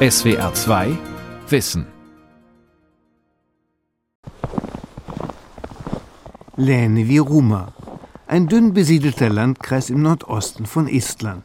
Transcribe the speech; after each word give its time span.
SWR 0.00 0.54
2 0.54 0.96
Wissen. 1.48 1.84
Lääne-Viruma, 6.56 7.72
ein 8.28 8.46
dünn 8.46 8.72
besiedelter 8.74 9.28
Landkreis 9.28 9.90
im 9.90 10.02
Nordosten 10.02 10.66
von 10.66 10.86
Estland. 10.86 11.42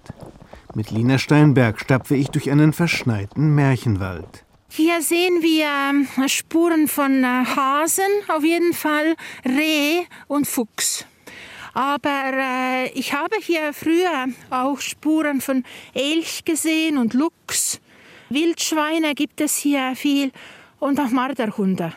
Mit 0.76 0.92
Lina 0.92 1.18
Steinberg 1.18 1.80
stapfe 1.80 2.16
ich 2.16 2.28
durch 2.28 2.52
einen 2.52 2.74
verschneiten 2.74 3.56
Märchenwald. 3.56 4.46
Hier 4.70 5.02
sehen 5.02 5.42
wir 5.42 5.66
ähm, 5.90 6.30
Spuren 6.30 6.88
von 6.88 7.24
äh, 7.24 7.46
Hasen, 7.56 8.04
auf 8.28 8.44
jeden 8.44 8.74
Fall 8.74 9.16
Reh 9.46 10.04
und 10.28 10.46
Fuchs. 10.46 11.08
Aber 11.74 12.32
äh, 12.32 12.90
ich 12.90 13.16
habe 13.16 13.36
hier 13.42 13.74
früher 13.74 14.28
auch 14.52 14.80
Spuren 14.80 15.42
von 15.42 15.64
Elch 15.96 16.46
gesehen 16.46 17.00
und 17.00 17.16
Luchs. 17.16 17.80
Wildschweine 18.34 19.14
gibt 19.14 19.42
es 19.42 19.56
hier 19.58 19.96
viel 19.96 20.32
und 20.80 21.00
auch 21.00 21.12
Marderhunde. 21.12 21.94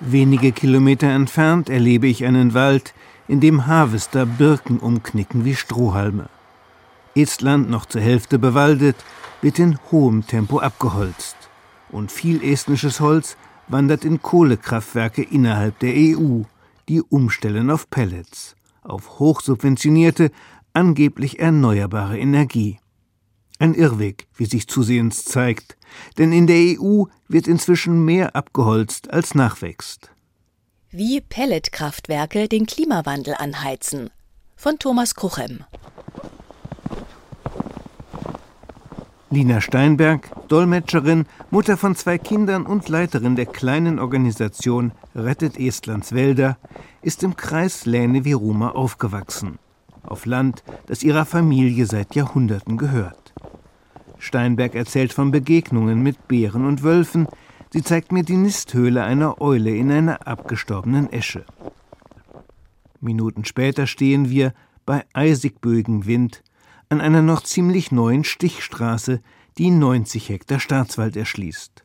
Wenige 0.00 0.52
Kilometer 0.52 1.06
entfernt 1.06 1.70
erlebe 1.70 2.06
ich 2.06 2.26
einen 2.26 2.52
Wald, 2.52 2.92
in 3.28 3.40
dem 3.40 3.66
Harvester 3.66 4.26
Birken 4.26 4.78
umknicken 4.78 5.46
wie 5.46 5.54
Strohhalme. 5.54 6.28
Estland, 7.14 7.70
noch 7.70 7.86
zur 7.86 8.02
Hälfte 8.02 8.38
bewaldet, 8.38 8.96
wird 9.40 9.58
in 9.58 9.78
hohem 9.90 10.26
Tempo 10.26 10.58
abgeholzt. 10.58 11.36
Und 11.90 12.12
viel 12.12 12.44
estnisches 12.44 13.00
Holz 13.00 13.38
wandert 13.68 14.04
in 14.04 14.20
Kohlekraftwerke 14.20 15.22
innerhalb 15.22 15.78
der 15.78 15.94
EU, 15.94 16.42
die 16.90 17.02
umstellen 17.02 17.70
auf 17.70 17.88
Pellets, 17.88 18.56
auf 18.82 19.20
hochsubventionierte, 19.20 20.32
angeblich 20.72 21.38
erneuerbare 21.38 22.18
Energie. 22.18 22.80
Ein 23.60 23.74
Irrweg, 23.74 24.26
wie 24.34 24.46
sich 24.46 24.66
zusehends 24.66 25.24
zeigt, 25.24 25.76
denn 26.18 26.32
in 26.32 26.48
der 26.48 26.80
EU 26.80 27.04
wird 27.28 27.46
inzwischen 27.46 28.04
mehr 28.04 28.34
abgeholzt 28.34 29.08
als 29.12 29.36
nachwächst. 29.36 30.10
Wie 30.90 31.20
Pelletkraftwerke 31.20 32.48
den 32.48 32.66
Klimawandel 32.66 33.34
anheizen. 33.38 34.10
Von 34.56 34.78
Thomas 34.80 35.14
Kuchem. 35.14 35.64
Lina 39.32 39.60
Steinberg, 39.60 40.28
Dolmetscherin, 40.48 41.24
Mutter 41.52 41.76
von 41.76 41.94
zwei 41.94 42.18
Kindern 42.18 42.66
und 42.66 42.88
Leiterin 42.88 43.36
der 43.36 43.46
kleinen 43.46 44.00
Organisation 44.00 44.90
Rettet 45.14 45.56
Estlands 45.56 46.12
Wälder, 46.12 46.58
ist 47.00 47.22
im 47.22 47.36
Kreis 47.36 47.86
Lääne-Viruma 47.86 48.70
aufgewachsen. 48.70 49.60
Auf 50.02 50.26
Land, 50.26 50.64
das 50.86 51.04
ihrer 51.04 51.26
Familie 51.26 51.86
seit 51.86 52.16
Jahrhunderten 52.16 52.76
gehört. 52.76 53.32
Steinberg 54.18 54.74
erzählt 54.74 55.12
von 55.12 55.30
Begegnungen 55.30 56.02
mit 56.02 56.26
Bären 56.26 56.66
und 56.66 56.82
Wölfen. 56.82 57.28
Sie 57.72 57.84
zeigt 57.84 58.10
mir 58.10 58.24
die 58.24 58.36
Nisthöhle 58.36 59.04
einer 59.04 59.40
Eule 59.40 59.70
in 59.70 59.92
einer 59.92 60.26
abgestorbenen 60.26 61.12
Esche. 61.12 61.44
Minuten 63.00 63.44
später 63.44 63.86
stehen 63.86 64.28
wir 64.28 64.54
bei 64.84 65.04
eisig 65.12 65.60
böigem 65.60 66.06
Wind 66.06 66.42
an 66.90 67.00
einer 67.00 67.22
noch 67.22 67.42
ziemlich 67.42 67.92
neuen 67.92 68.24
Stichstraße, 68.24 69.22
die 69.58 69.70
90 69.70 70.28
Hektar 70.28 70.58
Staatswald 70.58 71.16
erschließt. 71.16 71.84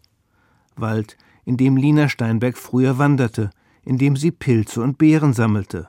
Wald, 0.76 1.16
in 1.46 1.58
dem 1.58 1.78
Lina 1.78 2.10
Steinberg 2.10 2.58
früher 2.58 2.98
wanderte, 2.98 3.52
in 3.84 4.00
dem 4.00 4.18
sie 4.18 4.32
Pilze 4.32 4.82
und 4.82 4.98
Beeren 4.98 5.34
sammelte. 5.34 5.88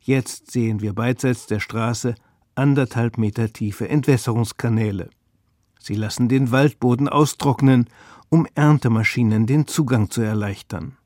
Jetzt 0.00 0.52
sehen 0.52 0.80
wir 0.80 0.92
beidseits 0.92 1.46
der 1.46 1.58
Straße 1.58 2.14
anderthalb 2.54 3.18
Meter 3.18 3.52
tiefe 3.52 3.88
Entwässerungskanäle. 3.88 5.10
Sie 5.80 5.96
lassen 5.96 6.28
den 6.28 6.52
Waldboden 6.52 7.08
austrocknen, 7.08 7.90
um 8.28 8.46
Erntemaschinen 8.54 9.46
den 9.46 9.66
Zugang 9.66 10.10
zu 10.10 10.22
erleichtern. 10.22 10.96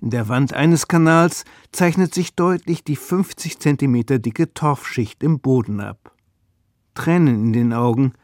In 0.00 0.10
der 0.10 0.28
Wand 0.28 0.52
eines 0.52 0.88
Kanals 0.88 1.44
zeichnet 1.70 2.12
sich 2.12 2.34
deutlich 2.34 2.82
die 2.82 2.96
50 2.96 3.60
Zentimeter 3.60 4.18
dicke 4.18 4.52
Torfschicht 4.52 5.22
im 5.22 5.38
Boden 5.38 5.80
ab. 5.80 6.15
Tränen 6.96 7.44
in 7.44 7.52
den 7.52 7.72
Augen 7.72 8.14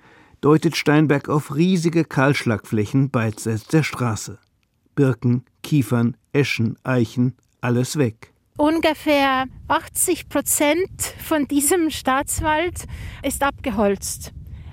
deutet 0.41 0.77
Steinberg 0.77 1.29
auf 1.29 1.55
riesige 1.55 2.05
Kahlschlagflächen 2.05 3.11
beidseits 3.11 3.69
der 3.69 3.85
Straße. 3.85 4.39
Birken, 4.97 5.45
Kiefern, 5.63 6.17
Eschen, 6.33 6.77
Eichen, 6.83 7.37
alles 7.61 7.97
weg. 7.97 8.33
Ungefähr 8.59 9.47
80 9.69 10.29
Prozent 10.29 11.15
von 11.25 11.47
diesem 11.47 11.91
Staatswald 11.91 12.87
ist 13.23 13.43
abgeholzt 13.43 14.33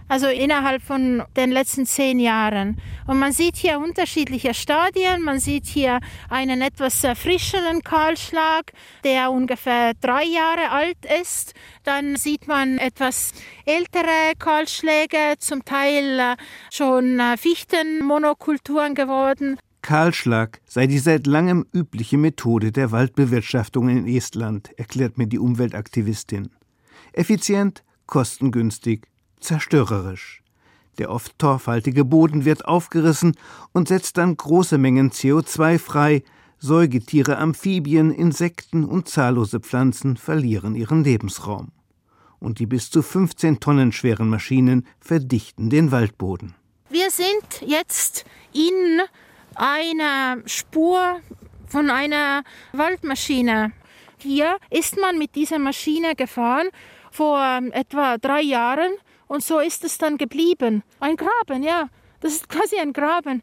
also 0.09 0.27
innerhalb 0.27 0.81
von 0.81 1.23
den 1.37 1.51
letzten 1.51 1.85
zehn 1.85 2.19
Jahren. 2.19 2.81
Und 3.07 3.19
man 3.19 3.31
sieht 3.31 3.55
hier 3.55 3.79
unterschiedliche 3.79 4.53
Stadien. 4.53 5.21
Man 5.23 5.39
sieht 5.39 5.65
hier 5.65 5.99
einen 6.29 6.61
etwas 6.61 7.07
frischeren 7.15 7.81
Kahlschlag, 7.83 8.73
der 9.05 9.31
ungefähr 9.31 9.93
drei 10.01 10.23
Jahre 10.25 10.71
alt 10.71 10.97
ist. 11.21 11.53
Dann 11.83 12.17
sieht 12.17 12.47
man 12.47 12.79
etwas 12.79 13.31
ältere 13.65 14.33
Kahlschläge, 14.37 15.35
zum 15.37 15.63
Teil 15.63 16.19
äh, 16.19 16.35
schon 16.71 17.19
äh, 17.19 17.37
Fichtenmonokulturen 17.37 18.95
geworden. 18.95 19.57
Kahlschlag 19.81 20.59
sei 20.65 20.87
die 20.87 20.99
seit 20.99 21.25
langem 21.25 21.65
übliche 21.71 22.17
Methode 22.17 22.71
der 22.71 22.91
Waldbewirtschaftung 22.91 23.89
in 23.89 24.07
Estland, 24.07 24.71
erklärt 24.77 25.17
mir 25.17 25.27
die 25.27 25.39
Umweltaktivistin. 25.39 26.49
Effizient, 27.13 27.83
kostengünstig 28.05 29.07
zerstörerisch. 29.39 30.43
Der 30.97 31.09
oft 31.11 31.39
torfhaltige 31.39 32.03
Boden 32.03 32.43
wird 32.45 32.65
aufgerissen 32.65 33.35
und 33.71 33.87
setzt 33.87 34.17
dann 34.17 34.35
große 34.35 34.77
Mengen 34.77 35.11
CO2 35.11 35.79
frei, 35.79 36.23
Säugetiere, 36.57 37.37
Amphibien, 37.37 38.11
Insekten 38.11 38.83
und 38.83 39.07
zahllose 39.07 39.61
Pflanzen 39.61 40.17
verlieren 40.17 40.75
ihren 40.75 41.05
Lebensraum. 41.05 41.71
Und 42.39 42.59
die 42.59 42.65
bis 42.65 42.89
zu 42.89 43.01
15 43.01 43.61
Tonnen 43.61 43.93
schweren 43.93 44.29
Maschinen 44.29 44.85
verdichten 44.99 45.69
den 45.69 45.91
Waldboden. 45.91 46.55
Wir 46.89 47.09
sind 47.11 47.61
jetzt 47.65 48.25
in 48.53 49.01
einer 49.55 50.37
Spur 50.45 51.19
von 51.65 51.89
einer 51.89 52.43
Waldmaschine. 52.73 53.71
Hier 54.17 54.57
ist 54.69 54.97
man 54.97 55.17
mit 55.17 55.35
dieser 55.35 55.59
Maschine 55.59 56.15
gefahren 56.15 56.67
vor 57.11 57.61
etwa 57.71 58.17
drei 58.17 58.41
Jahren 58.41 58.91
und 59.29 59.43
so 59.43 59.59
ist 59.59 59.85
es 59.85 59.97
dann 59.97 60.17
geblieben. 60.17 60.83
Ein 60.99 61.15
Graben, 61.15 61.63
ja. 61.63 61.87
Das 62.19 62.33
ist 62.33 62.49
quasi 62.49 62.77
ein 62.77 62.91
Graben. 62.91 63.41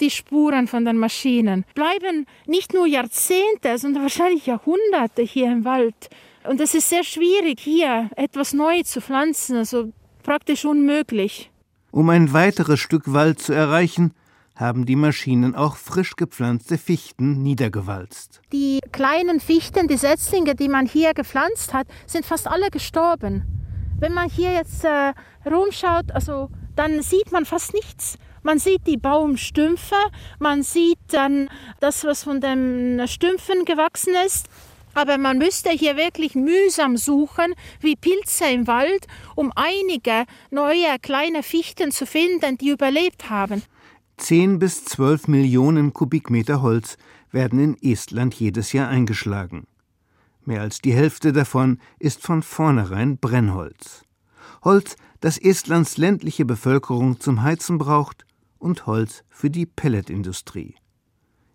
Die 0.00 0.10
Spuren 0.10 0.68
von 0.68 0.84
den 0.84 0.96
Maschinen 0.96 1.66
bleiben 1.74 2.26
nicht 2.46 2.72
nur 2.72 2.86
Jahrzehnte, 2.86 3.76
sondern 3.76 4.04
wahrscheinlich 4.04 4.46
Jahrhunderte 4.46 5.22
hier 5.22 5.50
im 5.50 5.64
Wald. 5.64 6.08
Und 6.44 6.60
es 6.60 6.74
ist 6.74 6.88
sehr 6.88 7.02
schwierig, 7.02 7.60
hier 7.60 8.08
etwas 8.16 8.52
neu 8.52 8.82
zu 8.84 9.00
pflanzen, 9.00 9.56
also 9.56 9.92
praktisch 10.22 10.64
unmöglich. 10.64 11.50
Um 11.90 12.08
ein 12.08 12.32
weiteres 12.32 12.78
Stück 12.78 13.12
Wald 13.12 13.40
zu 13.40 13.52
erreichen, 13.52 14.12
haben 14.54 14.86
die 14.86 14.96
Maschinen 14.96 15.54
auch 15.56 15.76
frisch 15.76 16.14
gepflanzte 16.14 16.78
Fichten 16.78 17.42
niedergewalzt. 17.42 18.40
Die 18.52 18.78
kleinen 18.92 19.40
Fichten, 19.40 19.88
die 19.88 19.96
Setzlinge, 19.96 20.54
die 20.54 20.68
man 20.68 20.86
hier 20.86 21.14
gepflanzt 21.14 21.74
hat, 21.74 21.88
sind 22.06 22.24
fast 22.24 22.46
alle 22.46 22.70
gestorben. 22.70 23.55
Wenn 23.98 24.12
man 24.12 24.28
hier 24.28 24.52
jetzt 24.52 24.84
äh, 24.84 25.14
rumschaut, 25.48 26.12
also 26.12 26.50
dann 26.74 27.02
sieht 27.02 27.32
man 27.32 27.46
fast 27.46 27.72
nichts. 27.72 28.18
Man 28.42 28.58
sieht 28.58 28.86
die 28.86 28.98
Baumstümpfe, 28.98 29.96
man 30.38 30.62
sieht 30.62 30.98
dann 31.08 31.48
das, 31.80 32.04
was 32.04 32.22
von 32.22 32.40
den 32.40 33.02
Stümpfen 33.08 33.64
gewachsen 33.64 34.14
ist. 34.26 34.48
Aber 34.94 35.18
man 35.18 35.38
müsste 35.38 35.70
hier 35.70 35.96
wirklich 35.96 36.34
mühsam 36.34 36.96
suchen, 36.96 37.54
wie 37.80 37.96
Pilze 37.96 38.46
im 38.46 38.66
Wald, 38.66 39.06
um 39.34 39.52
einige 39.54 40.24
neue 40.50 40.98
kleine 41.02 41.42
Fichten 41.42 41.90
zu 41.90 42.06
finden, 42.06 42.56
die 42.56 42.70
überlebt 42.70 43.28
haben. 43.28 43.62
Zehn 44.16 44.58
bis 44.58 44.84
zwölf 44.84 45.28
Millionen 45.28 45.92
Kubikmeter 45.92 46.62
Holz 46.62 46.96
werden 47.30 47.58
in 47.58 47.76
Estland 47.82 48.34
jedes 48.34 48.72
Jahr 48.72 48.88
eingeschlagen. 48.88 49.66
Mehr 50.46 50.60
als 50.60 50.80
die 50.80 50.92
Hälfte 50.92 51.32
davon 51.32 51.80
ist 51.98 52.22
von 52.22 52.40
vornherein 52.40 53.18
Brennholz. 53.18 54.04
Holz, 54.62 54.94
das 55.20 55.38
Estlands 55.38 55.96
ländliche 55.96 56.44
Bevölkerung 56.44 57.18
zum 57.18 57.42
Heizen 57.42 57.78
braucht 57.78 58.24
und 58.58 58.86
Holz 58.86 59.24
für 59.28 59.50
die 59.50 59.66
Pelletindustrie. 59.66 60.76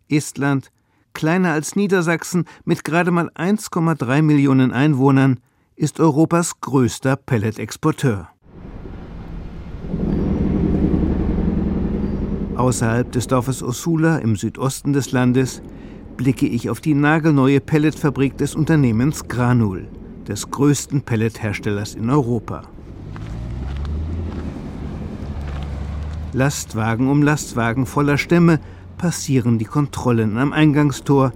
Estland, 0.09 0.71
kleiner 1.13 1.53
als 1.53 1.77
Niedersachsen 1.77 2.43
mit 2.65 2.83
gerade 2.83 3.11
mal 3.11 3.29
1,3 3.29 4.21
Millionen 4.21 4.73
Einwohnern, 4.73 5.39
ist 5.77 6.01
Europas 6.01 6.59
größter 6.59 7.15
Pelletexporteur. 7.15 8.27
Außerhalb 12.57 13.09
des 13.09 13.27
Dorfes 13.27 13.63
Osula 13.63 14.17
im 14.17 14.35
Südosten 14.35 14.91
des 14.91 15.13
Landes 15.13 15.61
blicke 16.17 16.45
ich 16.45 16.69
auf 16.69 16.81
die 16.81 16.93
nagelneue 16.93 17.59
Pelletfabrik 17.59 18.37
des 18.37 18.55
Unternehmens 18.55 19.27
Granul, 19.27 19.87
des 20.27 20.49
größten 20.49 21.01
Pelletherstellers 21.01 21.95
in 21.95 22.09
Europa. 22.09 22.63
Lastwagen 26.33 27.09
um 27.09 27.23
Lastwagen 27.23 27.85
voller 27.85 28.17
Stämme 28.17 28.59
passieren 28.97 29.57
die 29.57 29.65
Kontrollen 29.65 30.37
am 30.37 30.53
Eingangstor. 30.53 31.33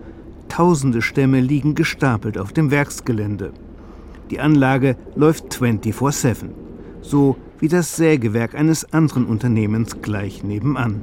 Tausende 0.47 1.01
Stämme 1.01 1.41
liegen 1.41 1.75
gestapelt 1.75 2.37
auf 2.37 2.53
dem 2.53 2.71
Werksgelände. 2.71 3.51
Die 4.29 4.39
Anlage 4.39 4.95
läuft 5.15 5.53
24-7, 5.53 6.49
so 7.01 7.35
wie 7.59 7.67
das 7.67 7.95
Sägewerk 7.95 8.55
eines 8.55 8.93
anderen 8.93 9.25
Unternehmens 9.25 10.01
gleich 10.01 10.43
nebenan. 10.43 11.01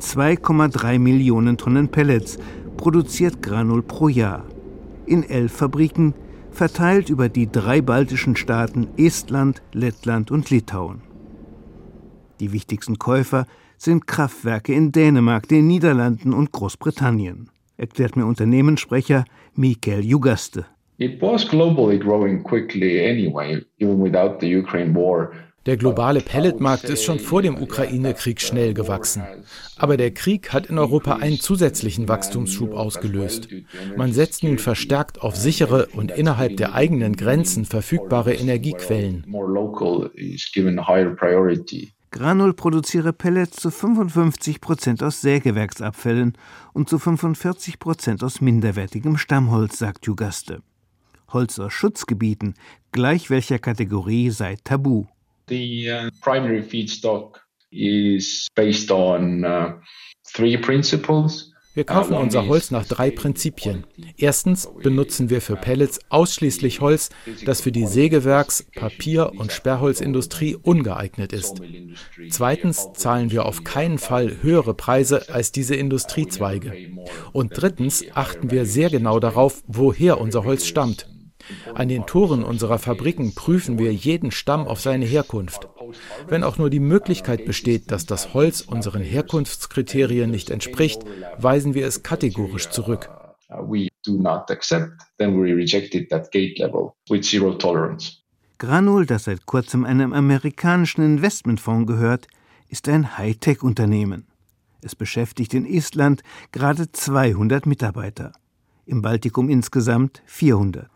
2,3 0.00 0.98
Millionen 0.98 1.56
Tonnen 1.56 1.88
Pellets 1.88 2.38
produziert 2.76 3.42
Granul 3.42 3.82
pro 3.82 4.08
Jahr. 4.08 4.44
In 5.06 5.22
elf 5.22 5.52
Fabriken, 5.52 6.14
verteilt 6.50 7.08
über 7.08 7.28
die 7.28 7.50
drei 7.50 7.80
baltischen 7.80 8.36
Staaten 8.36 8.88
Estland, 8.96 9.62
Lettland 9.72 10.30
und 10.30 10.50
Litauen. 10.50 11.02
Die 12.40 12.52
wichtigsten 12.52 12.98
Käufer 12.98 13.46
sind 13.76 14.06
Kraftwerke 14.06 14.72
in 14.72 14.92
Dänemark, 14.92 15.48
den 15.48 15.66
Niederlanden 15.66 16.32
und 16.32 16.52
Großbritannien, 16.52 17.50
erklärt 17.76 18.16
mir 18.16 18.26
Unternehmenssprecher 18.26 19.24
Mikael 19.54 20.04
Jugaste. 20.04 20.66
It 20.98 21.22
was 21.22 21.48
globally 21.48 21.98
growing 21.98 22.42
quickly 22.42 23.08
anyway, 23.08 23.64
even 23.78 24.02
without 24.02 24.40
the 24.40 24.56
Ukraine 24.56 24.94
war. 24.94 25.30
Der 25.68 25.76
globale 25.76 26.22
Pelletmarkt 26.22 26.84
ist 26.84 27.04
schon 27.04 27.18
vor 27.18 27.42
dem 27.42 27.60
Ukraine-Krieg 27.60 28.40
schnell 28.40 28.72
gewachsen. 28.72 29.22
Aber 29.76 29.98
der 29.98 30.12
Krieg 30.14 30.50
hat 30.54 30.64
in 30.64 30.78
Europa 30.78 31.16
einen 31.16 31.38
zusätzlichen 31.38 32.08
Wachstumsschub 32.08 32.72
ausgelöst. 32.72 33.50
Man 33.94 34.14
setzt 34.14 34.42
nun 34.42 34.56
verstärkt 34.56 35.20
auf 35.20 35.36
sichere 35.36 35.88
und 35.92 36.10
innerhalb 36.10 36.56
der 36.56 36.72
eigenen 36.72 37.16
Grenzen 37.16 37.66
verfügbare 37.66 38.32
Energiequellen. 38.32 39.26
Granul 42.12 42.54
produziere 42.54 43.12
Pellets 43.12 43.56
zu 43.58 43.70
55 43.70 44.62
Prozent 44.62 45.02
aus 45.02 45.20
Sägewerksabfällen 45.20 46.32
und 46.72 46.88
zu 46.88 46.98
45 46.98 47.78
Prozent 47.78 48.24
aus 48.24 48.40
minderwertigem 48.40 49.18
Stammholz, 49.18 49.76
sagt 49.76 50.06
Jugaste. 50.06 50.62
Holz 51.30 51.58
aus 51.58 51.74
Schutzgebieten, 51.74 52.54
gleich 52.90 53.28
welcher 53.28 53.58
Kategorie, 53.58 54.30
sei 54.30 54.56
tabu. 54.64 55.04
The 55.48 55.90
uh, 55.90 56.10
primary 56.20 56.62
feedstock 56.62 57.38
is 57.70 58.48
based 58.54 58.90
on 58.90 59.44
uh, 59.44 59.74
three 60.24 60.56
principles. 60.56 61.52
Wir 61.74 61.84
kaufen 61.84 62.14
unser 62.14 62.48
Holz 62.48 62.72
nach 62.72 62.84
drei 62.86 63.12
Prinzipien. 63.12 63.84
Erstens 64.16 64.68
benutzen 64.82 65.30
wir 65.30 65.40
für 65.40 65.54
Pellets 65.54 66.00
ausschließlich 66.08 66.80
Holz, 66.80 67.10
das 67.44 67.60
für 67.60 67.70
die 67.70 67.86
Sägewerks-, 67.86 68.66
Papier- 68.74 69.32
und 69.36 69.52
Sperrholzindustrie 69.52 70.56
ungeeignet 70.56 71.32
ist. 71.32 71.62
Zweitens 72.30 72.88
zahlen 72.94 73.30
wir 73.30 73.46
auf 73.46 73.62
keinen 73.62 73.98
Fall 73.98 74.38
höhere 74.42 74.74
Preise 74.74 75.28
als 75.32 75.52
diese 75.52 75.76
Industriezweige. 75.76 76.72
Und 77.32 77.52
drittens 77.54 78.04
achten 78.12 78.50
wir 78.50 78.66
sehr 78.66 78.90
genau 78.90 79.20
darauf, 79.20 79.62
woher 79.68 80.20
unser 80.20 80.42
Holz 80.42 80.66
stammt. 80.66 81.06
An 81.74 81.88
den 81.88 82.06
Toren 82.06 82.42
unserer 82.42 82.78
Fabriken 82.78 83.34
prüfen 83.34 83.78
wir 83.78 83.92
jeden 83.92 84.30
Stamm 84.30 84.66
auf 84.66 84.80
seine 84.80 85.04
Herkunft. 85.04 85.68
Wenn 86.26 86.44
auch 86.44 86.58
nur 86.58 86.70
die 86.70 86.80
Möglichkeit 86.80 87.44
besteht, 87.44 87.90
dass 87.90 88.06
das 88.06 88.34
Holz 88.34 88.60
unseren 88.60 89.02
Herkunftskriterien 89.02 90.30
nicht 90.30 90.50
entspricht, 90.50 91.02
weisen 91.38 91.74
wir 91.74 91.86
es 91.86 92.02
kategorisch 92.02 92.68
zurück. 92.70 93.10
Granul, 98.58 99.06
das 99.06 99.24
seit 99.24 99.46
kurzem 99.46 99.84
einem 99.84 100.12
amerikanischen 100.12 101.02
Investmentfonds 101.04 101.86
gehört, 101.86 102.26
ist 102.68 102.88
ein 102.88 103.16
Hightech-Unternehmen. 103.16 104.26
Es 104.82 104.94
beschäftigt 104.94 105.54
in 105.54 105.64
Estland 105.64 106.22
gerade 106.52 106.90
200 106.90 107.66
Mitarbeiter, 107.66 108.32
im 108.84 109.02
Baltikum 109.02 109.48
insgesamt 109.48 110.22
400. 110.26 110.88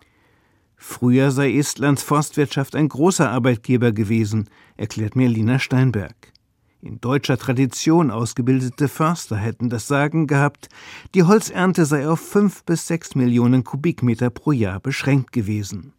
Früher 0.85 1.31
sei 1.31 1.57
Estlands 1.57 2.03
Forstwirtschaft 2.03 2.75
ein 2.75 2.89
großer 2.89 3.31
Arbeitgeber 3.31 3.93
gewesen, 3.93 4.51
erklärt 4.77 5.15
mir 5.15 5.29
Lina 5.29 5.61
Steinberg. 5.61 6.33
In 6.81 7.01
deutscher 7.01 7.39
Tradition 7.39 8.11
ausgebildete 8.11 8.89
Förster 8.89 9.37
hätten 9.37 9.71
das 9.71 9.87
Sagen 9.87 10.27
gehabt, 10.27 10.69
die 11.15 11.23
Holzernte 11.23 11.87
sei 11.87 12.09
auf 12.09 12.19
fünf 12.19 12.65
bis 12.65 12.89
sechs 12.89 13.15
Millionen 13.15 13.63
Kubikmeter 13.63 14.29
pro 14.29 14.51
Jahr 14.51 14.81
beschränkt 14.81 15.31
gewesen. 15.31 15.93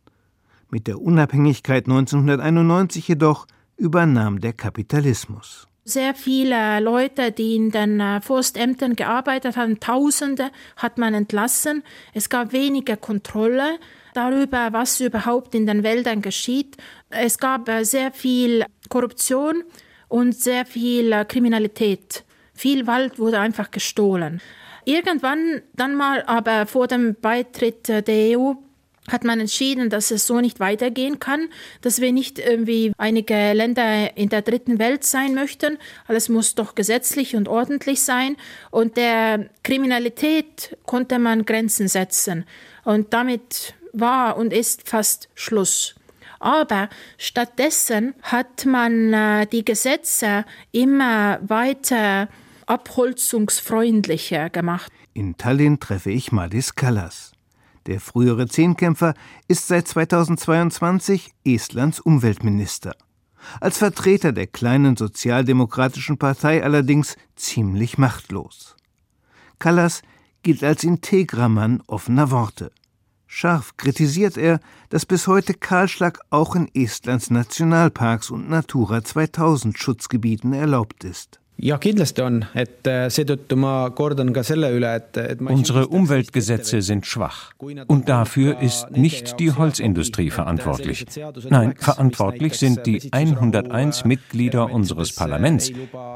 Mit 0.70 0.88
der 0.88 1.02
Unabhängigkeit 1.02 1.86
1991 1.86 3.08
jedoch 3.08 3.48
übernahm 3.78 4.42
der 4.42 4.52
Kapitalismus. 4.52 5.70
Sehr 5.86 6.14
viele 6.14 6.82
Leute, 6.82 7.32
die 7.32 7.56
in 7.56 7.72
den 7.72 8.02
äh, 8.02 8.20
Forstämtern 8.20 8.98
gearbeitet 8.98 9.56
haben, 9.56 9.80
Tausende, 9.80 10.52
hat 10.76 10.98
man 10.98 11.14
entlassen. 11.14 11.84
Es 12.14 12.28
gab 12.28 12.52
weniger 12.52 12.98
Kontrolle 12.98 13.80
darüber, 14.14 14.72
was 14.72 15.00
überhaupt 15.00 15.56
in 15.56 15.66
den 15.66 15.84
Wäldern 15.84 16.22
geschieht. 16.22 16.78
Es 17.10 17.38
gab 17.38 17.68
äh, 17.70 17.84
sehr 17.84 18.12
viel 18.12 18.66
Korruption 18.90 19.64
und 20.08 20.36
sehr 20.36 20.66
viel 20.66 21.12
äh, 21.12 21.26
Kriminalität. 21.26 22.24
Viel 22.54 22.88
Wald 22.88 23.20
wurde 23.20 23.40
einfach 23.40 23.72
gestohlen. 23.72 24.42
Irgendwann 24.86 25.62
dann 25.74 25.96
mal 25.96 26.24
aber 26.24 26.66
vor 26.66 26.88
dem 26.88 27.16
Beitritt 27.20 27.90
äh, 27.90 28.02
der 28.04 28.38
EU 28.38 28.54
hat 29.12 29.24
man 29.24 29.40
entschieden, 29.40 29.90
dass 29.90 30.12
es 30.12 30.28
so 30.28 30.40
nicht 30.40 30.60
weitergehen 30.60 31.20
kann, 31.20 31.50
dass 31.82 32.00
wir 32.00 32.14
nicht 32.14 32.40
irgendwie 32.40 32.94
einige 32.98 33.54
Länder 33.54 34.16
in 34.16 34.30
der 34.30 34.42
dritten 34.42 34.80
Welt 34.80 35.04
sein 35.04 35.34
möchten. 35.34 35.78
Alles 36.08 36.30
muss 36.30 36.56
doch 36.56 36.74
gesetzlich 36.74 37.36
und 37.36 37.50
ordentlich 37.50 38.02
sein. 38.02 38.38
Und 38.72 38.96
der 38.96 39.50
Kriminalität 39.64 40.78
konnte 40.86 41.20
man 41.20 41.46
Grenzen 41.46 41.88
setzen. 41.90 42.46
Und 42.86 43.14
damit 43.14 43.74
war 43.94 44.38
und 44.38 44.52
ist 44.52 44.88
fast 44.88 45.30
Schluss. 45.36 45.96
Aber 46.40 46.90
stattdessen 47.18 48.14
hat 48.22 48.66
man 48.66 49.14
äh, 49.14 49.48
die 49.48 49.64
Gesetze 49.64 50.44
immer 50.72 51.40
weiter 51.42 52.28
abholzungsfreundlicher 52.66 54.50
gemacht. 54.50 54.92
In 55.14 55.38
Tallinn 55.38 55.80
treffe 55.80 56.12
ich 56.12 56.32
Madis 56.32 56.76
Kallas. 56.76 57.32
Der 57.86 58.00
frühere 58.00 58.48
Zehnkämpfer 58.48 59.14
ist 59.48 59.68
seit 59.68 59.88
2022 59.88 61.32
Estlands 61.46 62.00
Umweltminister. 62.00 62.96
Als 63.60 63.78
Vertreter 63.78 64.32
der 64.32 64.48
kleinen 64.48 64.96
sozialdemokratischen 64.96 66.18
Partei 66.18 66.64
allerdings 66.64 67.18
ziemlich 67.36 67.98
machtlos. 67.98 68.76
Kallas 69.60 70.02
gilt 70.44 70.64
als 70.64 70.84
integrer 70.84 71.50
Mann 71.50 71.82
offener 71.88 72.32
Worte. 72.32 72.72
Scharf 73.36 73.78
kritisiert 73.78 74.38
er, 74.38 74.60
dass 74.90 75.08
bis 75.08 75.26
heute 75.26 75.56
Kahlschlag 75.56 76.20
auch 76.30 76.56
in 76.56 76.70
Estlands 76.76 77.32
Nationalparks 77.32 78.30
und 78.30 78.48
Natura 78.48 79.04
2000 79.04 79.76
Schutzgebieten 79.76 80.54
erlaubt 80.54 81.04
ist. 81.04 81.40
Äh, 85.18 85.36
Unsere 85.40 85.88
Umweltgesetze 85.88 86.82
sind 86.82 87.06
schwach. 87.06 87.52
Und 87.88 88.10
dafür 88.10 88.60
ist 88.60 88.92
nicht 88.92 89.40
die 89.40 89.52
Holzindustrie 89.52 90.30
verantwortlich. 90.30 91.06
Nein, 91.50 91.76
verantwortlich 91.78 92.58
sind 92.58 92.86
die 92.86 93.02
101 93.12 94.04
Mitglieder 94.04 94.72
unseres 94.72 95.16
Parlaments, 95.16 95.72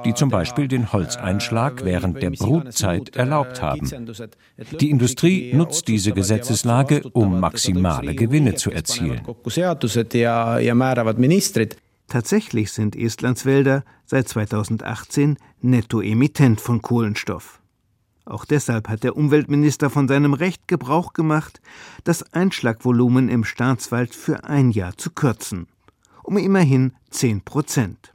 die 0.06 0.14
zum 0.14 0.30
Beispiel 0.30 0.68
den 0.68 0.92
Holzeinschlag 0.92 1.86
während 1.86 2.22
der 2.22 2.32
Brutzeit 2.32 3.16
erlaubt 3.16 3.62
haben. 3.62 3.90
Die 4.82 4.90
Industrie 4.90 5.54
nutzt 5.54 5.88
diese 5.88 6.12
Gesetzeslage, 6.12 7.04
um 7.14 7.40
maximale 7.40 8.16
Gewinne 8.16 8.56
zu 8.56 8.72
erzielen. 8.72 9.22
Tatsächlich 12.08 12.72
sind 12.72 12.96
Estlands 12.96 13.46
Wälder 13.46 13.84
seit 14.06 14.30
2018 14.30 15.38
Nettoemittent 15.62 16.62
von 16.62 16.82
Kohlenstoff. 16.82 17.62
Auch 18.24 18.46
deshalb 18.46 18.88
hat 18.88 19.04
der 19.04 19.18
Umweltminister 19.18 19.90
von 19.90 20.08
seinem 20.08 20.34
Recht 20.34 20.68
Gebrauch 20.68 21.12
gemacht, 21.14 21.62
das 22.06 22.34
Einschlagvolumen 22.34 23.28
im 23.30 23.44
Staatswald 23.44 24.16
für 24.16 24.46
ein 24.46 24.72
Jahr 24.72 24.98
zu 24.98 25.12
kürzen, 25.12 25.68
um 26.24 26.38
immerhin 26.38 26.94
10 27.10 27.42
Prozent. 27.42 28.14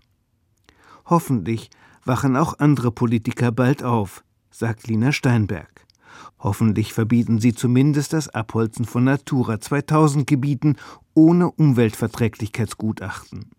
Hoffentlich 1.06 1.70
wachen 2.04 2.36
auch 2.36 2.58
andere 2.58 2.92
Politiker 2.92 3.50
bald 3.52 3.82
auf, 3.82 4.22
sagt 4.50 4.86
Lina 4.86 5.12
Steinberg. 5.12 5.86
Hoffentlich 6.38 6.94
verbieten 6.94 7.40
sie 7.40 7.54
zumindest 7.54 8.12
das 8.12 8.28
Abholzen 8.28 8.84
von 8.84 9.04
Natura 9.04 9.58
2000 9.60 10.26
Gebieten 10.26 10.76
ohne 11.14 11.50
Umweltverträglichkeitsgutachten. 11.50 13.50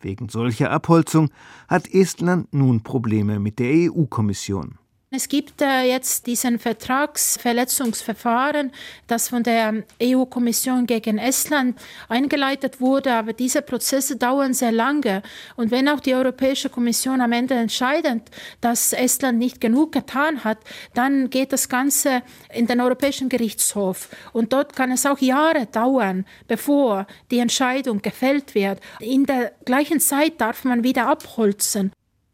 Wegen 0.00 0.28
solcher 0.28 0.70
Abholzung 0.70 1.30
hat 1.68 1.92
Estland 1.92 2.52
nun 2.54 2.82
Probleme 2.82 3.38
mit 3.38 3.58
der 3.58 3.90
EU-Kommission. 3.90 4.78
Es 5.12 5.26
gibt 5.26 5.60
äh, 5.60 5.88
jetzt 5.88 6.28
diesen 6.28 6.60
Vertragsverletzungsverfahren, 6.60 8.70
das 9.08 9.28
von 9.28 9.42
der 9.42 9.82
EU-Kommission 10.00 10.86
gegen 10.86 11.18
Estland 11.18 11.76
eingeleitet 12.08 12.80
wurde, 12.80 13.14
aber 13.14 13.32
diese 13.32 13.60
Prozesse 13.60 14.14
dauern 14.14 14.54
sehr 14.54 14.70
lange. 14.70 15.24
Und 15.56 15.72
wenn 15.72 15.88
auch 15.88 15.98
die 15.98 16.14
Europäische 16.14 16.70
Kommission 16.70 17.20
am 17.20 17.32
Ende 17.32 17.54
entscheidet, 17.54 18.30
dass 18.60 18.92
Estland 18.92 19.40
nicht 19.40 19.60
genug 19.60 19.90
getan 19.90 20.44
hat, 20.44 20.58
dann 20.94 21.28
geht 21.28 21.52
das 21.52 21.68
Ganze 21.68 22.22
in 22.54 22.68
den 22.68 22.80
Europäischen 22.80 23.28
Gerichtshof. 23.28 24.10
Und 24.32 24.52
dort 24.52 24.76
kann 24.76 24.92
es 24.92 25.06
auch 25.06 25.18
Jahre 25.18 25.66
dauern, 25.66 26.24
bevor 26.46 27.08
die 27.32 27.40
Entscheidung 27.40 28.00
gefällt 28.00 28.54
wird. 28.54 28.78
In 29.00 29.26
der 29.26 29.50
gleichen 29.64 29.98
Zeit 29.98 30.40
darf 30.40 30.62
man 30.62 30.84
wieder 30.84 31.08
abholzen. 31.08 31.90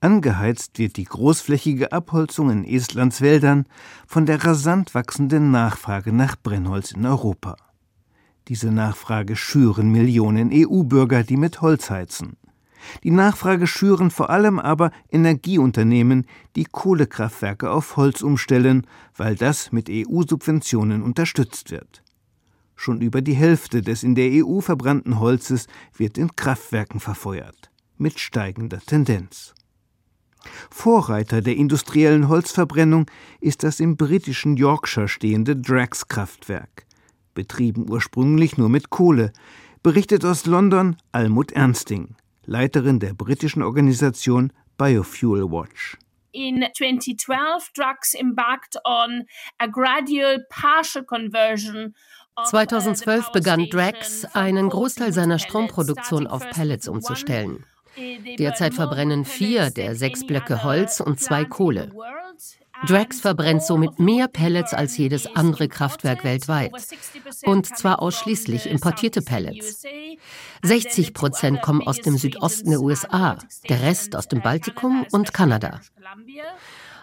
Angeheizt 0.07 0.79
wird 0.79 0.99
die 0.99 1.05
großflächige 1.05 1.91
Abholzung 1.91 2.49
in 2.51 2.63
Estlands 2.63 3.23
Wäldern 3.23 3.67
von 4.07 4.25
der 4.25 4.45
rasant 4.45 4.95
wachsenden 4.95 5.51
Nachfrage 5.51 6.13
nach 6.13 6.37
Brennholz 6.41 6.93
in 6.93 7.05
Europa. 7.05 7.57
Diese 8.47 8.71
Nachfrage 8.71 9.35
schüren 9.35 9.91
Millionen 9.91 10.53
EU-Bürger, 10.53 11.25
die 11.25 11.37
mit 11.37 11.61
Holz 11.61 11.91
heizen. 11.91 12.37
Die 13.03 13.11
Nachfrage 13.11 13.67
schüren 13.67 14.13
vor 14.13 14.31
allem 14.31 14.61
aber 14.61 14.93
Energieunternehmen, 15.11 16.27
die 16.55 16.67
Kohlekraftwerke 16.67 17.69
auf 17.69 17.97
Holz 17.97 18.23
umstellen, 18.23 18.87
weil 19.17 19.35
das 19.35 19.73
mit 19.73 19.89
EU-Subventionen 19.91 21.03
unterstützt 21.03 21.73
wird. 21.73 22.05
Schon 22.77 23.01
über 23.01 23.23
die 23.23 23.35
Hälfte 23.35 23.83
des 23.83 24.05
in 24.05 24.15
der 24.15 24.31
EU 24.47 24.61
verbrannten 24.61 25.19
Holzes 25.19 25.67
wird 25.97 26.17
in 26.17 26.37
Kraftwerken 26.37 27.01
verfeuert, 27.01 27.73
mit 27.99 28.21
steigender 28.21 28.79
Tendenz. 28.79 29.56
Vorreiter 30.71 31.41
der 31.41 31.57
industriellen 31.57 32.29
Holzverbrennung 32.29 33.07
ist 33.41 33.63
das 33.63 33.81
im 33.81 33.97
britischen 33.97 34.57
Yorkshire 34.57 35.09
stehende 35.09 35.57
Drax-Kraftwerk, 35.57 36.87
betrieben 37.35 37.87
ursprünglich 37.89 38.59
nur 38.59 38.69
mit 38.69 38.91
Kohle, 38.91 39.33
berichtet 39.83 40.25
aus 40.25 40.47
London 40.47 40.97
Almut 41.13 41.53
Ernsting, 41.53 42.17
Leiterin 42.45 43.01
der 43.01 43.15
britischen 43.15 43.63
Organisation 43.63 44.53
Biofuel 44.79 45.51
Watch. 45.51 45.97
In 46.33 46.63
2012, 46.75 47.71
Drax 47.75 48.15
embarked 48.15 48.77
on 48.85 49.25
a 49.59 49.67
gradual 49.67 50.45
partial 50.51 51.03
conversion 51.05 51.95
2012 52.45 53.33
begann 53.33 53.67
Drax, 53.71 54.27
einen 54.35 54.69
Großteil 54.69 55.13
seiner 55.13 55.39
Stromproduktion 55.39 56.27
auf 56.27 56.49
Pellets 56.51 56.87
umzustellen. 56.87 57.65
Derzeit 58.39 58.75
verbrennen 58.75 59.25
vier 59.25 59.71
der 59.71 59.95
sechs 59.95 60.27
Blöcke 60.27 60.63
Holz 60.63 61.01
und 61.01 61.21
zwei 61.21 61.45
Kohle. 61.45 61.93
Drax 62.87 63.21
verbrennt 63.21 63.63
somit 63.63 63.99
mehr 63.99 64.29
Pellets 64.29 64.75
als 64.75 64.97
jedes 64.99 65.27
andere 65.35 65.69
Kraftwerk 65.69 66.25
weltweit. 66.25 66.73
Und 67.45 67.67
zwar 67.67 68.03
ausschließlich 68.03 68.67
importierte 68.67 69.23
Pellets. 69.23 69.83
60 70.63 71.15
Prozent 71.15 71.63
kommen 71.63 71.87
aus 71.87 72.01
dem 72.01 72.19
Südosten 72.19 72.71
der 72.71 72.81
USA, 72.81 73.39
der 73.69 73.83
Rest 73.83 74.15
aus 74.15 74.29
dem 74.29 74.43
Baltikum 74.43 75.07
und 75.11 75.33
Kanada. 75.33 75.81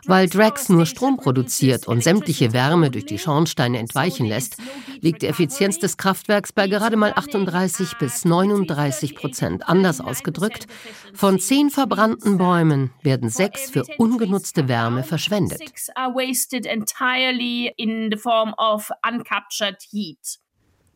Weil 0.05 0.27
Drax 0.27 0.69
nur 0.69 0.85
Strom 0.85 1.17
produziert 1.17 1.87
und 1.87 2.03
sämtliche 2.03 2.51
Wärme 2.53 2.91
durch 2.91 3.05
die 3.05 3.19
Schornsteine 3.19 3.79
entweichen 3.79 4.25
lässt, 4.25 4.57
liegt 5.01 5.21
die 5.21 5.27
Effizienz 5.27 5.79
des 5.79 5.97
Kraftwerks 5.97 6.51
bei 6.51 6.67
gerade 6.67 6.97
mal 6.97 7.13
38 7.15 7.97
bis 7.97 8.25
39 8.25 9.15
Prozent. 9.15 9.69
Anders 9.69 10.01
ausgedrückt, 10.01 10.67
von 11.13 11.39
zehn 11.39 11.69
verbrannten 11.69 12.37
Bäumen 12.37 12.91
werden 13.01 13.29
sechs 13.29 13.69
für 13.69 13.83
ungenutzte 13.97 14.67
Wärme 14.67 15.03
verschwendet. 15.03 15.61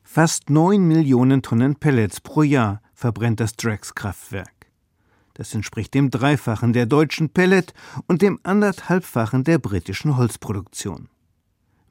Fast 0.04 0.50
9 0.50 0.82
Millionen 0.82 1.42
Tonnen 1.42 1.76
Pellets 1.76 2.22
pro 2.22 2.42
Jahr 2.42 2.82
verbrennt 2.94 3.40
das 3.40 3.56
Drax-Kraftwerk. 3.56 4.57
Das 5.38 5.54
entspricht 5.54 5.94
dem 5.94 6.10
Dreifachen 6.10 6.74
der 6.74 6.88
deutschen 6.88 7.30
Pellet 7.30 7.76
und 8.08 8.24
dem 8.24 8.40
anderthalbfachen 8.42 9.44
der 9.44 9.60
britischen 9.60 10.18
Holzproduktion. 10.18 11.10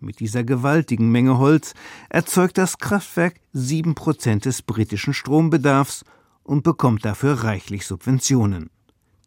Mit 0.00 0.18
dieser 0.18 0.42
gewaltigen 0.42 1.12
Menge 1.12 1.38
Holz 1.38 1.74
erzeugt 2.08 2.58
das 2.58 2.78
Kraftwerk 2.78 3.36
sieben 3.52 3.94
Prozent 3.94 4.46
des 4.46 4.62
britischen 4.62 5.14
Strombedarfs 5.14 6.04
und 6.42 6.64
bekommt 6.64 7.04
dafür 7.04 7.44
reichlich 7.44 7.86
Subventionen. 7.86 8.68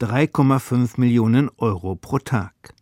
3,5 0.02 1.00
Millionen 1.00 1.50
Euro 1.56 1.96
pro 1.96 2.20
Tag. 2.20 2.74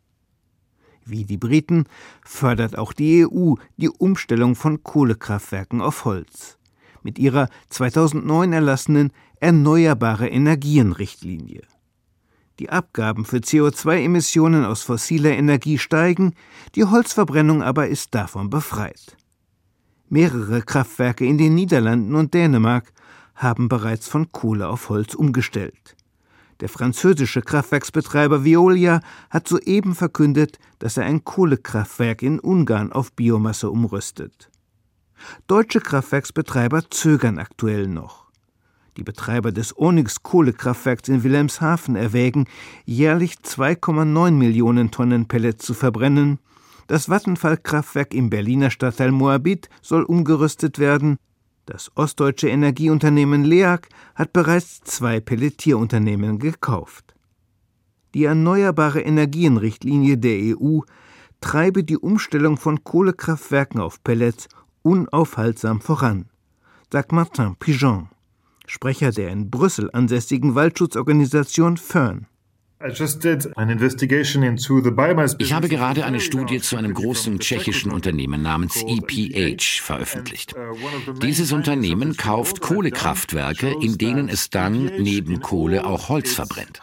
Wie 1.06 1.24
die 1.24 1.38
Briten 1.38 1.86
fördert 2.26 2.80
auch 2.80 2.94
die 2.94 3.28
EU 3.28 3.54
die 3.78 3.90
Umstellung 3.90 4.56
von 4.56 4.82
Kohlekraftwerken 4.82 5.82
auf 5.82 6.04
Holz. 6.04 6.57
Mit 7.04 7.20
ihrer 7.20 7.50
2009 7.70 8.54
erlassenen 8.54 9.12
Erneuerbare 9.40 10.28
Energien-Richtlinie. 10.28 11.64
Die 12.60 12.70
Abgaben 12.70 13.24
für 13.24 13.38
CO2-Emissionen 13.38 14.66
aus 14.66 14.82
fossiler 14.82 15.32
Energie 15.32 15.78
steigen, 15.78 16.34
die 16.76 16.86
Holzverbrennung 16.86 17.62
aber 17.62 17.88
ist 17.88 18.16
davon 18.16 18.50
befreit. 18.50 19.16
Mehrere 20.10 20.62
Kraftwerke 20.62 21.26
in 21.26 21.38
den 21.38 21.54
Niederlanden 21.54 22.16
und 22.16 22.34
Dänemark 22.34 22.92
haben 23.36 23.70
bereits 23.70 24.08
von 24.08 24.32
Kohle 24.32 24.68
auf 24.70 24.90
Holz 24.90 25.14
umgestellt. 25.14 25.96
Der 26.60 26.70
französische 26.70 27.42
Kraftwerksbetreiber 27.42 28.44
Veolia 28.44 29.02
hat 29.30 29.48
soeben 29.48 29.94
verkündet, 29.94 30.58
dass 30.80 30.98
er 30.98 31.06
ein 31.06 31.24
Kohlekraftwerk 31.24 32.24
in 32.24 32.40
Ungarn 32.40 32.92
auf 32.92 33.14
Biomasse 33.14 33.70
umrüstet. 33.70 34.50
Deutsche 35.48 35.80
Kraftwerksbetreiber 35.80 36.90
zögern 36.90 37.40
aktuell 37.40 37.88
noch. 37.88 38.28
Die 38.98 39.04
Betreiber 39.04 39.52
des 39.52 39.78
Onyx-Kohlekraftwerks 39.78 41.08
in 41.08 41.24
Wilhelmshaven 41.24 41.96
erwägen, 41.96 42.46
jährlich 42.86 43.36
2,9 43.44 44.32
Millionen 44.32 44.90
Tonnen 44.90 45.28
Pellets 45.28 45.66
zu 45.66 45.76
verbrennen. 45.76 46.40
Das 46.88 47.08
Vattenfall-Kraftwerk 47.08 48.14
im 48.14 48.30
Berliner 48.30 48.72
Stadtteil 48.72 49.12
Moabit 49.12 49.70
soll 49.82 50.04
umgerüstet 50.04 50.80
werden. 50.80 51.18
Das 51.68 51.92
ostdeutsche 51.96 52.48
Energieunternehmen 52.48 53.44
LEAG 53.44 53.90
hat 54.16 54.34
bereits 54.34 54.82
zwei 54.82 55.20
Pelletierunternehmen 55.20 56.40
gekauft. 56.40 57.14
Die 58.14 58.24
Erneuerbare 58.24 59.02
Energienrichtlinie 59.02 60.18
der 60.18 60.58
EU 60.58 60.80
treibe 61.42 61.84
die 61.84 61.98
Umstellung 61.98 62.58
von 62.58 62.84
Kohlekraftwerken 62.84 63.80
auf 63.80 64.02
Pellets 64.04 64.48
unaufhaltsam 64.88 65.82
voran, 65.82 66.30
sagt 66.92 67.12
Martin 67.12 67.58
Pigeon. 67.58 68.08
Sprecher 68.66 69.12
der 69.12 69.30
in 69.30 69.50
Brüssel 69.50 69.90
ansässigen 69.92 70.56
Waldschutzorganisation 70.56 71.76
Fern. 71.76 72.28
Ich 75.40 75.54
habe 75.54 75.68
gerade 75.68 76.06
eine 76.06 76.20
Studie 76.20 76.60
zu 76.60 76.78
einem 76.78 76.94
großen 76.94 77.40
tschechischen 77.40 77.92
Unternehmen 77.92 78.44
namens 78.44 78.84
EPH 78.86 79.82
veröffentlicht. 79.82 80.54
Dieses 81.24 81.52
Unternehmen 81.52 82.18
kauft 82.18 82.62
Kohlekraftwerke, 82.62 83.76
in 83.82 83.98
denen 83.98 84.30
es 84.30 84.52
dann 84.52 84.92
neben 85.00 85.42
Kohle 85.42 85.88
auch 85.88 86.10
Holz 86.10 86.34
verbrennt. 86.34 86.80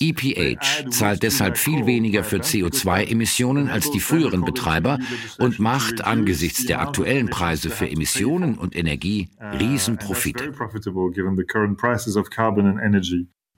EPH 0.00 0.90
zahlt 0.90 1.22
deshalb 1.22 1.56
viel 1.56 1.86
weniger 1.86 2.22
für 2.22 2.40
CO2-Emissionen 2.40 3.70
als 3.70 3.90
die 3.90 4.00
früheren 4.00 4.44
Betreiber 4.44 4.98
und 5.38 5.58
macht 5.58 6.04
angesichts 6.04 6.66
der 6.66 6.82
aktuellen 6.82 7.30
Preise 7.30 7.70
für 7.70 7.88
Emissionen 7.88 8.58
und 8.58 8.76
Energie 8.76 9.30
Riesenprofite. 9.40 10.52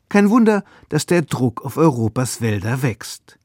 Kein 0.09 0.31
Wunder, 0.31 0.65
dass 0.89 1.07
der 1.07 1.23
Druck 1.23 1.65
auf 1.65 1.77
Europas 1.77 2.41
Wälder 2.41 2.83
wächst. 2.83 3.39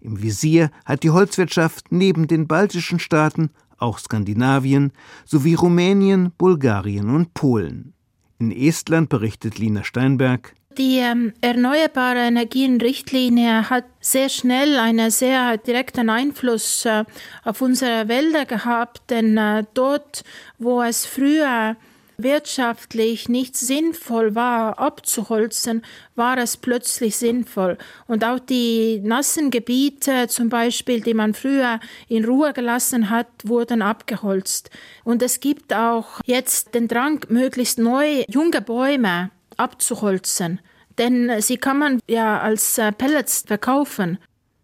Im 0.00 0.22
Visier 0.22 0.70
hat 0.84 1.02
die 1.02 1.10
Holzwirtschaft 1.10 1.86
neben 1.90 2.26
den 2.26 2.46
baltischen 2.46 2.98
Staaten 2.98 3.50
auch 3.78 3.98
Skandinavien 3.98 4.92
sowie 5.24 5.54
Rumänien, 5.54 6.32
Bulgarien 6.36 7.10
und 7.10 7.34
Polen. 7.34 7.94
In 8.38 8.52
Estland 8.52 9.08
berichtet 9.08 9.58
Lina 9.58 9.84
Steinberg. 9.84 10.54
Die 10.76 10.98
ähm, 10.98 11.32
Erneuerbare 11.40 12.20
Energien-Richtlinie 12.20 13.68
hat 13.68 13.84
sehr 14.00 14.28
schnell 14.28 14.78
einen 14.78 15.10
sehr 15.10 15.56
direkten 15.56 16.08
Einfluss 16.08 16.84
äh, 16.84 17.04
auf 17.42 17.62
unsere 17.62 18.06
Wälder 18.06 18.44
gehabt, 18.44 19.10
denn 19.10 19.36
äh, 19.36 19.64
dort, 19.74 20.22
wo 20.58 20.80
es 20.80 21.04
früher 21.04 21.76
wirtschaftlich 22.20 23.28
nicht 23.28 23.56
sinnvoll 23.56 24.34
war, 24.34 24.78
abzuholzen, 24.80 25.82
war 26.16 26.36
es 26.36 26.56
plötzlich 26.56 27.16
sinnvoll. 27.16 27.78
Und 28.08 28.24
auch 28.24 28.40
die 28.40 29.00
nassen 29.04 29.50
Gebiete, 29.50 30.26
zum 30.26 30.48
Beispiel, 30.48 31.00
die 31.00 31.14
man 31.14 31.32
früher 31.32 31.78
in 32.08 32.24
Ruhe 32.24 32.52
gelassen 32.52 33.08
hat, 33.08 33.28
wurden 33.44 33.82
abgeholzt. 33.82 34.70
Und 35.04 35.22
es 35.22 35.38
gibt 35.38 35.72
auch 35.72 36.20
jetzt 36.24 36.74
den 36.74 36.88
Drang, 36.88 37.20
möglichst 37.28 37.78
neue, 37.78 38.24
junge 38.28 38.62
Bäume 38.62 39.30
abzuholzen. 39.56 40.60
Denn 40.98 41.40
sie 41.40 41.56
kann 41.56 41.78
man 41.78 42.00
ja 42.08 42.40
als 42.40 42.78
äh, 42.78 42.90
Pellets 42.90 43.44
verkaufen. 43.46 44.18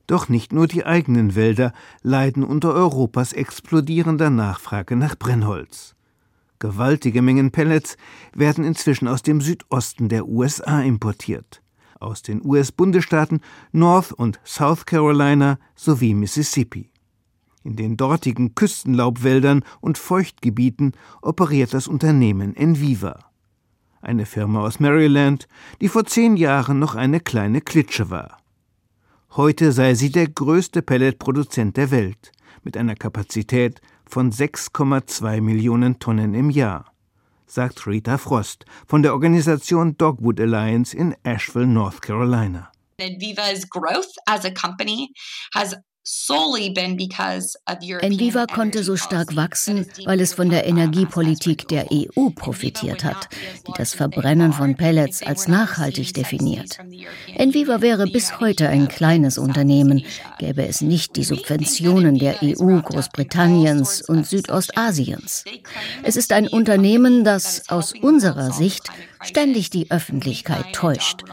Doch 0.08 0.28
nicht 0.28 0.52
nur 0.52 0.66
die 0.66 0.84
eigenen 0.84 1.36
Wälder 1.36 1.72
leiden 2.02 2.42
unter 2.42 2.74
Europas 2.74 3.32
explodierender 3.32 4.28
Nachfrage 4.28 4.96
nach 4.96 5.16
Brennholz. 5.16 5.93
Gewaltige 6.64 7.20
Mengen 7.20 7.50
Pellets 7.50 7.98
werden 8.32 8.64
inzwischen 8.64 9.06
aus 9.06 9.20
dem 9.20 9.42
Südosten 9.42 10.08
der 10.08 10.26
USA 10.26 10.80
importiert, 10.80 11.60
aus 12.00 12.22
den 12.22 12.42
US-Bundesstaaten 12.42 13.42
North 13.72 14.12
und 14.12 14.40
South 14.46 14.86
Carolina 14.86 15.58
sowie 15.74 16.14
Mississippi. 16.14 16.90
In 17.64 17.76
den 17.76 17.98
dortigen 17.98 18.54
Küstenlaubwäldern 18.54 19.62
und 19.82 19.98
Feuchtgebieten 19.98 20.92
operiert 21.20 21.74
das 21.74 21.86
Unternehmen 21.86 22.56
Enviva, 22.56 23.26
eine 24.00 24.24
Firma 24.24 24.62
aus 24.62 24.80
Maryland, 24.80 25.48
die 25.82 25.90
vor 25.90 26.06
zehn 26.06 26.34
Jahren 26.38 26.78
noch 26.78 26.94
eine 26.94 27.20
kleine 27.20 27.60
Klitsche 27.60 28.08
war. 28.08 28.38
Heute 29.32 29.70
sei 29.72 29.94
sie 29.94 30.10
der 30.10 30.28
größte 30.28 30.80
Pelletproduzent 30.80 31.76
der 31.76 31.90
Welt 31.90 32.32
mit 32.62 32.78
einer 32.78 32.94
Kapazität 32.94 33.82
von 34.06 34.32
6,2 34.32 35.40
Millionen 35.40 35.98
Tonnen 35.98 36.34
im 36.34 36.50
Jahr, 36.50 36.92
sagt 37.46 37.86
Rita 37.86 38.18
Frost 38.18 38.64
von 38.86 39.02
der 39.02 39.12
Organisation 39.12 39.96
Dogwood 39.96 40.40
Alliance 40.40 40.96
in 40.96 41.14
Asheville, 41.24 41.66
North 41.66 42.00
Carolina. 42.00 42.70
Enviva's 42.98 43.68
growth 43.68 44.14
as 44.26 44.44
a 44.44 44.50
company 44.50 45.10
has 45.54 45.76
Enviva 48.00 48.44
konnte 48.46 48.84
so 48.84 48.94
stark 48.94 49.36
wachsen, 49.36 49.86
weil 50.04 50.20
es 50.20 50.34
von 50.34 50.50
der 50.50 50.66
Energiepolitik 50.66 51.66
der 51.68 51.86
EU 51.90 52.28
profitiert 52.28 53.04
hat, 53.04 53.30
die 53.66 53.72
das 53.78 53.94
Verbrennen 53.94 54.52
von 54.52 54.76
Pellets 54.76 55.22
als 55.22 55.48
nachhaltig 55.48 56.12
definiert. 56.12 56.78
Enviva 57.34 57.80
wäre 57.80 58.06
bis 58.06 58.38
heute 58.38 58.68
ein 58.68 58.88
kleines 58.88 59.38
Unternehmen, 59.38 60.04
gäbe 60.38 60.66
es 60.66 60.82
nicht 60.82 61.16
die 61.16 61.24
Subventionen 61.24 62.18
der 62.18 62.42
EU, 62.42 62.80
Großbritanniens 62.82 64.02
und 64.02 64.26
Südostasiens. 64.26 65.44
Es 66.02 66.16
ist 66.16 66.32
ein 66.32 66.48
Unternehmen, 66.48 67.24
das 67.24 67.70
aus 67.70 67.94
unserer 67.98 68.52
Sicht 68.52 68.90
ständig 69.22 69.70
die 69.70 69.90
Öffentlichkeit 69.90 70.74
täuscht. 70.74 71.24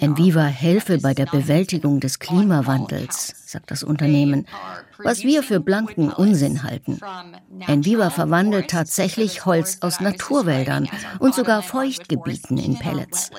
Enviva 0.00 0.44
helfe 0.44 0.98
bei 0.98 1.14
der 1.14 1.26
Bewältigung 1.26 2.00
des 2.00 2.18
Klimawandels, 2.18 3.34
sagt 3.46 3.70
das 3.70 3.82
Unternehmen, 3.82 4.46
was 4.98 5.22
wir 5.22 5.42
für 5.42 5.60
blanken 5.60 6.10
Unsinn 6.10 6.62
halten. 6.62 7.00
Enviva 7.66 8.10
verwandelt 8.10 8.70
tatsächlich 8.70 9.44
Holz 9.44 9.78
aus 9.80 10.00
Naturwäldern 10.00 10.88
und 11.18 11.34
sogar 11.34 11.62
Feuchtgebieten 11.62 12.58
in 12.58 12.78
Pellets. 12.78 13.30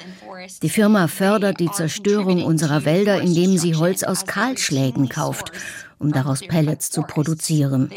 Die 0.62 0.70
Firma 0.70 1.08
fördert 1.08 1.60
die 1.60 1.72
Zerstörung 1.72 2.44
unserer 2.44 2.86
Wälder, 2.86 3.22
indem 3.22 3.58
sie 3.58 3.76
Holz 3.76 4.04
aus 4.04 4.26
Kahlschlägen 4.26 5.10
kauft, 5.10 5.52
um 6.00 6.12
daraus 6.12 6.42
Pellets 6.42 6.90
zu 6.90 7.02
produzieren. 7.02 7.92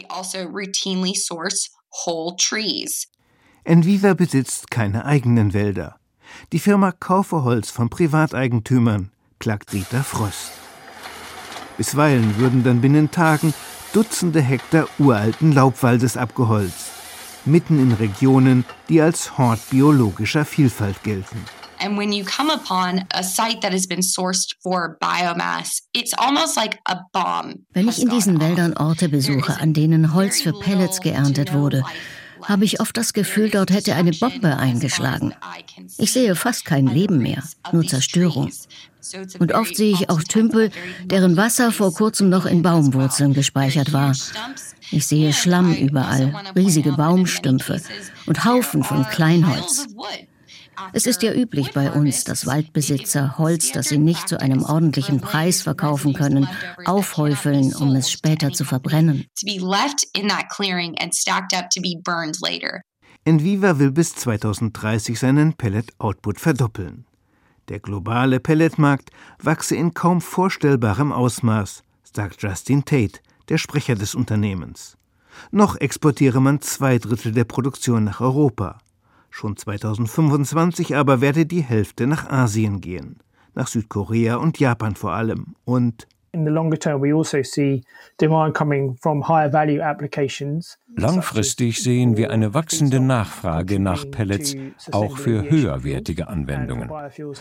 Enviva 3.64 4.14
besitzt 4.14 4.70
keine 4.70 5.04
eigenen 5.04 5.52
Wälder. 5.52 5.99
Die 6.52 6.58
Firma 6.58 6.92
kaufe 6.92 7.44
Holz 7.44 7.70
von 7.70 7.90
Privateigentümern, 7.90 9.10
klagt 9.38 9.72
Rita 9.72 10.02
Frost. 10.02 10.52
Bisweilen 11.76 12.36
würden 12.38 12.62
dann 12.62 12.80
binnen 12.80 13.10
Tagen 13.10 13.54
Dutzende 13.92 14.40
Hektar 14.40 14.86
uralten 14.98 15.50
Laubwaldes 15.50 16.16
abgeholzt, 16.16 16.92
mitten 17.44 17.80
in 17.80 17.92
Regionen, 17.92 18.64
die 18.88 19.00
als 19.00 19.36
Hort 19.36 19.58
biologischer 19.70 20.44
Vielfalt 20.44 21.02
gelten. 21.02 21.44
And 21.82 21.96
when 21.96 22.12
you 22.12 22.24
come 22.24 22.52
upon 22.52 23.04
a 23.14 23.22
site 23.22 23.62
that 23.62 23.72
has 23.72 23.86
been 23.86 24.02
sourced 24.02 24.54
for 24.62 24.98
biomass, 25.00 25.82
it's 25.92 26.12
almost 26.14 26.56
like 26.56 26.78
a 26.84 27.00
bomb. 27.12 27.64
Wenn 27.72 27.88
ich 27.88 28.00
in 28.00 28.10
diesen 28.10 28.38
Wäldern 28.40 28.76
Orte 28.76 29.08
besuche, 29.08 29.58
an 29.58 29.72
denen 29.72 30.14
Holz 30.14 30.42
für 30.42 30.52
Pellets 30.52 31.00
geerntet 31.00 31.54
wurde, 31.54 31.82
habe 32.42 32.64
ich 32.64 32.80
oft 32.80 32.96
das 32.96 33.12
Gefühl, 33.12 33.50
dort 33.50 33.70
hätte 33.70 33.94
eine 33.94 34.12
Bombe 34.12 34.56
eingeschlagen. 34.56 35.34
Ich 35.98 36.12
sehe 36.12 36.34
fast 36.34 36.64
kein 36.64 36.86
Leben 36.86 37.18
mehr, 37.18 37.42
nur 37.72 37.86
Zerstörung. 37.86 38.50
Und 39.38 39.52
oft 39.52 39.76
sehe 39.76 39.92
ich 39.92 40.10
auch 40.10 40.22
Tümpel, 40.22 40.70
deren 41.04 41.36
Wasser 41.36 41.72
vor 41.72 41.92
kurzem 41.92 42.28
noch 42.28 42.46
in 42.46 42.62
Baumwurzeln 42.62 43.32
gespeichert 43.32 43.92
war. 43.92 44.14
Ich 44.90 45.06
sehe 45.06 45.32
Schlamm 45.32 45.74
überall, 45.74 46.34
riesige 46.56 46.92
Baumstümpfe 46.92 47.80
und 48.26 48.44
Haufen 48.44 48.82
von 48.82 49.04
Kleinholz. 49.04 49.86
Es 50.92 51.06
ist 51.06 51.22
ja 51.22 51.32
üblich 51.32 51.72
bei 51.72 51.90
uns, 51.90 52.24
dass 52.24 52.46
Waldbesitzer 52.46 53.38
Holz, 53.38 53.72
das 53.72 53.88
sie 53.88 53.98
nicht 53.98 54.28
zu 54.28 54.40
einem 54.40 54.62
ordentlichen 54.62 55.20
Preis 55.20 55.62
verkaufen 55.62 56.14
können, 56.14 56.48
aufhäufeln, 56.84 57.74
um 57.74 57.94
es 57.96 58.10
später 58.10 58.50
zu 58.52 58.64
verbrennen. 58.64 59.26
Enviva 63.24 63.78
will 63.78 63.90
bis 63.90 64.14
2030 64.14 65.18
seinen 65.18 65.52
Pellet-Output 65.54 66.40
verdoppeln. 66.40 67.04
Der 67.68 67.78
globale 67.78 68.40
Pelletmarkt 68.40 69.10
wachse 69.40 69.76
in 69.76 69.94
kaum 69.94 70.20
vorstellbarem 70.20 71.12
Ausmaß, 71.12 71.84
sagt 72.02 72.42
Justin 72.42 72.84
Tate, 72.84 73.20
der 73.48 73.58
Sprecher 73.58 73.94
des 73.94 74.14
Unternehmens. 74.14 74.96
Noch 75.50 75.76
exportiere 75.76 76.40
man 76.40 76.60
zwei 76.60 76.98
Drittel 76.98 77.32
der 77.32 77.44
Produktion 77.44 78.04
nach 78.04 78.20
Europa. 78.20 78.78
Schon 79.30 79.56
2025 79.56 80.96
aber 80.96 81.20
werde 81.20 81.46
die 81.46 81.62
Hälfte 81.62 82.06
nach 82.06 82.28
Asien 82.28 82.80
gehen, 82.80 83.18
nach 83.54 83.68
Südkorea 83.68 84.36
und 84.36 84.58
Japan 84.58 84.96
vor 84.96 85.12
allem. 85.12 85.54
Und 85.64 86.06
in 86.32 86.44
the 86.44 86.50
longer 86.50 86.76
term 86.76 87.00
we 87.00 87.12
also 87.12 87.42
see 87.42 87.82
demand 88.18 88.54
coming 88.54 88.96
from 88.96 89.22
higher 89.22 89.48
value 89.48 89.80
applications 89.80 90.78
Langfristig 90.96 91.82
sehen 91.82 92.16
wir 92.16 92.30
eine 92.30 92.52
wachsende 92.52 93.00
Nachfrage 93.00 93.78
nach 93.78 94.10
Pellets 94.10 94.56
auch 94.90 95.16
für 95.16 95.48
höherwertige 95.48 96.28
Anwendungen. 96.28 96.90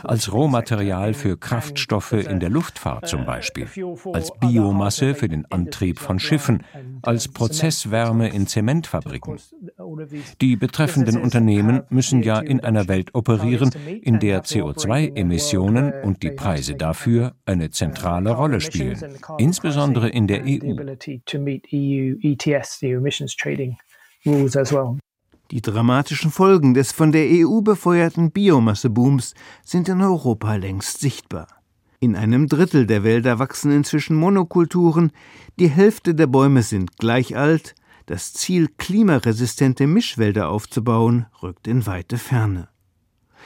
Als 0.04 0.32
Rohmaterial 0.32 1.14
für 1.14 1.38
Kraftstoffe 1.38 2.14
in 2.14 2.40
der 2.40 2.50
Luftfahrt 2.50 3.08
zum 3.08 3.26
Beispiel, 3.26 3.68
als 4.14 4.32
Biomasse 4.40 5.16
für 5.16 5.28
den 5.28 5.46
Antrieb 5.52 6.00
von 6.00 6.20
Schiffen, 6.20 6.64
als 7.02 7.28
Prozesswärme 7.28 8.30
in 8.30 8.46
Zementfabriken. 8.46 9.40
Die 10.42 10.56
betreffenden 10.56 11.22
Unternehmen 11.22 11.84
müssen 11.90 12.24
ja 12.24 12.40
in 12.40 12.60
einer 12.62 12.88
Welt 12.88 13.14
operieren, 13.14 13.72
in 14.02 14.20
der 14.20 14.44
CO2-Emissionen 14.44 15.94
und 16.04 16.24
die 16.24 16.32
Preise 16.32 16.76
dafür 16.76 17.36
eine 17.46 17.70
zentrale 17.70 18.32
Rolle 18.32 18.62
spielen, 18.62 18.98
insbesondere 19.38 20.10
in 20.10 20.28
der 20.28 20.44
EU. 20.44 20.76
Trading 23.38 23.78
Rules 24.26 24.58
as 24.58 24.72
well. 24.74 24.98
Die 25.52 25.62
dramatischen 25.62 26.30
Folgen 26.30 26.76
des 26.76 26.92
von 26.92 27.12
der 27.12 27.26
EU 27.28 27.62
befeuerten 27.62 28.32
Biomassebooms 28.32 29.34
sind 29.64 29.90
in 29.90 30.02
Europa 30.02 30.56
längst 30.56 31.00
sichtbar. 31.00 31.48
In 32.00 32.16
einem 32.16 32.48
Drittel 32.48 32.86
der 32.86 33.04
Wälder 33.04 33.40
wachsen 33.40 33.72
inzwischen 33.72 34.16
Monokulturen, 34.16 35.12
die 35.60 35.68
Hälfte 35.68 36.14
der 36.14 36.28
Bäume 36.28 36.62
sind 36.62 36.98
gleich 36.98 37.36
alt, 37.36 37.74
das 38.10 38.34
Ziel, 38.34 38.70
klimaresistente 38.76 39.86
Mischwälder 39.86 40.50
aufzubauen, 40.50 41.28
rückt 41.44 41.68
in 41.68 41.86
weite 41.86 42.18
Ferne. 42.18 42.68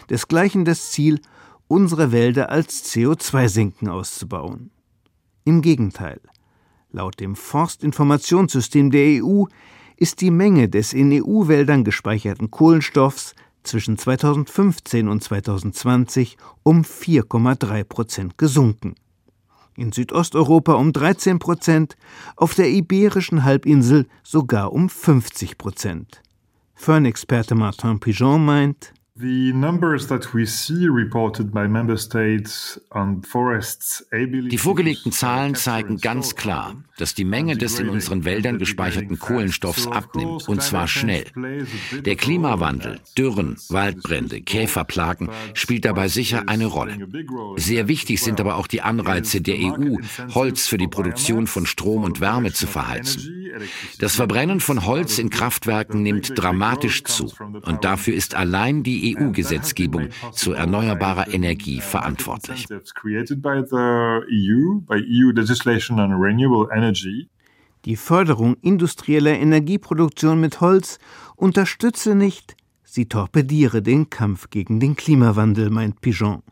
Desgleichen 0.10 0.64
das 0.64 0.92
Ziel, 0.92 1.20
unsere 1.68 2.14
Wälder 2.14 2.50
als 2.50 2.86
CO2-Senken 2.86 3.90
auszubauen. 3.90 4.72
Im 5.44 5.62
Gegenteil, 5.62 6.22
laut 6.94 7.20
dem 7.20 7.36
Forstinformationssystem 7.36 8.90
der 8.90 9.22
EU 9.22 9.44
ist 9.98 10.22
die 10.22 10.32
Menge 10.32 10.70
des 10.70 10.94
in 10.94 11.12
EU-Wäldern 11.12 11.84
gespeicherten 11.84 12.50
Kohlenstoffs 12.50 13.36
zwischen 13.64 13.98
2015 13.98 15.10
und 15.10 15.22
2020 15.22 16.38
um 16.64 16.84
4,3 16.84 17.84
Prozent 17.84 18.38
gesunken. 18.38 18.96
In 19.76 19.92
Südosteuropa 19.92 20.74
um 20.74 20.94
13 20.94 21.40
Prozent, 21.40 21.96
auf 22.36 22.54
der 22.54 22.70
Iberischen 22.70 23.44
Halbinsel 23.44 24.08
sogar 24.24 24.72
um 24.72 24.90
50 24.90 25.58
Prozent. 25.58 26.22
Fernexperte 26.76 27.56
Martin 27.56 28.00
Pigeon 28.00 28.46
meint, 28.46 28.94
die 34.50 34.58
vorgelegten 34.58 35.12
Zahlen 35.12 35.54
zeigen 35.54 36.00
ganz 36.00 36.36
klar, 36.36 36.84
dass 36.98 37.14
die 37.14 37.24
Menge 37.24 37.56
des 37.56 37.78
in 37.78 37.90
unseren 37.90 38.26
Wäldern 38.26 38.58
gespeicherten 38.58 39.20
Kohlenstoffs 39.20 39.86
abnimmt, 39.86 40.50
und 40.50 40.64
zwar 40.64 40.88
schnell. 40.88 41.26
Der 42.04 42.16
Klimawandel, 42.16 43.02
Dürren, 43.16 43.58
Waldbrände, 43.70 44.42
Käferplagen 44.42 45.30
spielt 45.54 45.86
dabei 45.86 46.08
sicher 46.08 46.46
eine 46.48 46.66
Rolle. 46.66 47.08
Sehr 47.58 47.88
wichtig 47.88 48.20
sind 48.20 48.42
aber 48.42 48.56
auch 48.56 48.66
die 48.66 48.82
Anreize 48.82 49.42
der 49.42 49.58
EU, 49.60 49.98
Holz 50.34 50.66
für 50.66 50.80
die 50.80 50.88
Produktion 50.88 51.46
von 51.46 51.68
Strom 51.68 52.04
und 52.04 52.20
Wärme 52.20 52.52
zu 52.52 52.66
verheizen. 52.66 53.52
Das 54.00 54.16
Verbrennen 54.16 54.60
von 54.60 54.88
Holz 54.88 55.20
in 55.20 55.30
Kraftwerken 55.30 56.02
nimmt 56.02 56.32
dramatisch 56.36 57.04
zu, 57.04 57.32
und 57.62 57.84
dafür 57.84 58.16
ist 58.16 58.34
allein 58.34 58.82
die 58.82 59.03
die 59.04 59.18
EU-Gesetzgebung 59.18 60.10
zu 60.32 60.54
erneuerbarer 60.54 61.34
Energie 61.34 61.82
verantwortlich. 61.82 62.68
Die 67.86 67.96
Förderung 67.98 68.56
industrieller 68.62 69.38
Energieproduktion 69.38 70.40
mit 70.40 70.62
Holz 70.62 71.00
unterstütze 71.36 72.16
nicht, 72.16 72.56
sie 72.84 73.08
torpediere 73.08 73.82
den 73.82 74.10
Kampf 74.10 74.50
gegen 74.50 74.80
den 74.80 74.96
Klimawandel, 74.96 75.70
meint 75.70 76.00
Pigeon. 76.00 76.44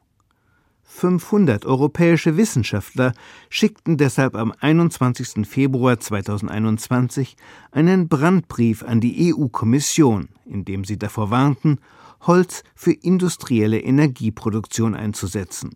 500 0.83 1.65
europäische 1.65 2.35
Wissenschaftler 2.35 3.13
schickten 3.49 3.95
deshalb 3.95 4.35
am 4.35 4.53
21. 4.59 5.47
Februar 5.47 6.01
2021 6.01 7.37
einen 7.71 8.09
Brandbrief 8.09 8.83
an 8.83 8.99
die 8.99 9.33
EU-Kommission, 9.33 10.27
in 10.45 10.65
dem 10.65 10.83
sie 10.83 10.99
davor 10.99 11.31
warnten, 11.31 11.79
Holz 12.21 12.63
für 12.75 12.91
industrielle 12.91 13.79
Energieproduktion 13.79 14.95
einzusetzen. 14.95 15.71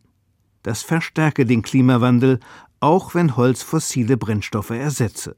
Das 0.64 0.82
verstärke 0.82 1.46
den 1.46 1.62
Klimawandel, 1.62 2.40
auch 2.80 3.16
wenn 3.16 3.36
Holz 3.36 3.64
fossile 3.64 4.18
Brennstoffe 4.18 4.72
ersetze. 4.72 5.36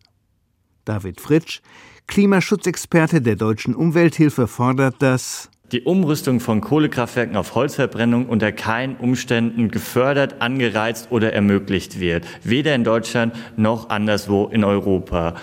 David 0.86 1.20
Fritsch, 1.20 1.62
Klimaschutzexperte 2.08 3.22
der 3.22 3.36
deutschen 3.36 3.76
Umwelthilfe, 3.76 4.48
fordert, 4.48 4.96
dass 5.02 5.50
die 5.74 5.82
Umrüstung 5.82 6.40
von 6.40 6.62
Kohlekraftwerken 6.62 7.36
auf 7.36 7.54
Holzverbrennung 7.54 8.28
unter 8.28 8.54
keinen 8.54 8.96
Umständen 8.96 9.70
gefördert, 9.70 10.42
angereizt 10.42 11.10
oder 11.12 11.34
ermöglicht 11.34 12.00
wird, 12.00 12.26
weder 12.44 12.74
in 12.74 12.86
Deutschland 12.86 13.36
noch 13.58 13.90
anderswo 13.90 14.48
in 14.48 14.64
Europa. 14.64 15.36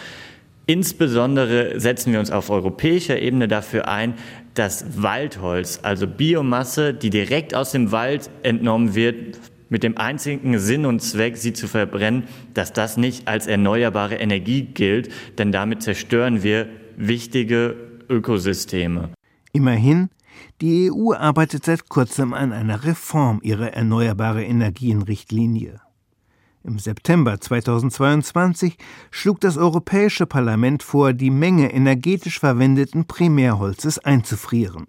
Insbesondere 0.67 1.79
setzen 1.79 2.15
wir 2.15 2.21
uns 2.21 2.31
auf 2.31 2.49
europäischer 2.49 3.21
Ebene 3.21 3.49
dafür 3.49 3.87
ein, 3.87 4.15
dass 4.55 5.03
Waldholz, 5.03 5.81
also 5.83 6.07
Biomasse, 6.07 6.95
die 6.95 7.11
direkt 7.11 7.55
aus 7.55 7.73
dem 7.73 7.93
Wald 7.93 8.31
entnommen 8.43 8.95
wird, 8.95 9.39
mit 9.69 9.83
dem 9.83 9.99
einzigen 9.99 10.59
Sinn 10.59 10.87
und 10.87 11.01
Zweck, 11.01 11.37
sie 11.37 11.53
zu 11.53 11.67
verbrennen, 11.67 12.25
dass 12.55 12.73
das 12.73 12.97
nicht 12.97 13.27
als 13.27 13.47
erneuerbare 13.47 14.17
Energie 14.17 14.63
gilt, 14.63 15.11
denn 15.39 15.51
damit 15.53 15.83
zerstören 15.83 16.43
wir 16.43 16.69
wichtige 16.97 17.75
Ökosysteme. 18.09 19.11
Immerhin, 19.53 20.11
die 20.61 20.91
EU 20.93 21.13
arbeitet 21.13 21.65
seit 21.65 21.89
kurzem 21.89 22.35
an 22.35 22.53
einer 22.53 22.85
Reform 22.85 23.41
ihrer 23.43 23.73
erneuerbare 23.73 24.45
Energien-Richtlinie. 24.45 25.81
Im 26.67 26.79
September 26.79 27.39
2022 27.39 28.79
schlug 29.11 29.39
das 29.39 29.59
Europäische 29.59 30.25
Parlament 30.25 30.83
vor, 30.83 31.13
die 31.13 31.31
Menge 31.31 31.71
energetisch 31.71 32.41
verwendeten 32.41 33.05
Primärholzes 33.05 33.99
einzufrieren, 33.99 34.87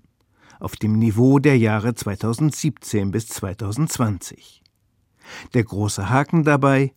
auf 0.61 0.77
dem 0.77 0.97
Niveau 0.97 1.38
der 1.38 1.57
Jahre 1.57 1.93
2017 1.93 3.11
bis 3.11 3.27
2020. 3.27 4.63
Der 5.53 5.65
große 5.65 6.09
Haken 6.09 6.45
dabei, 6.45 6.93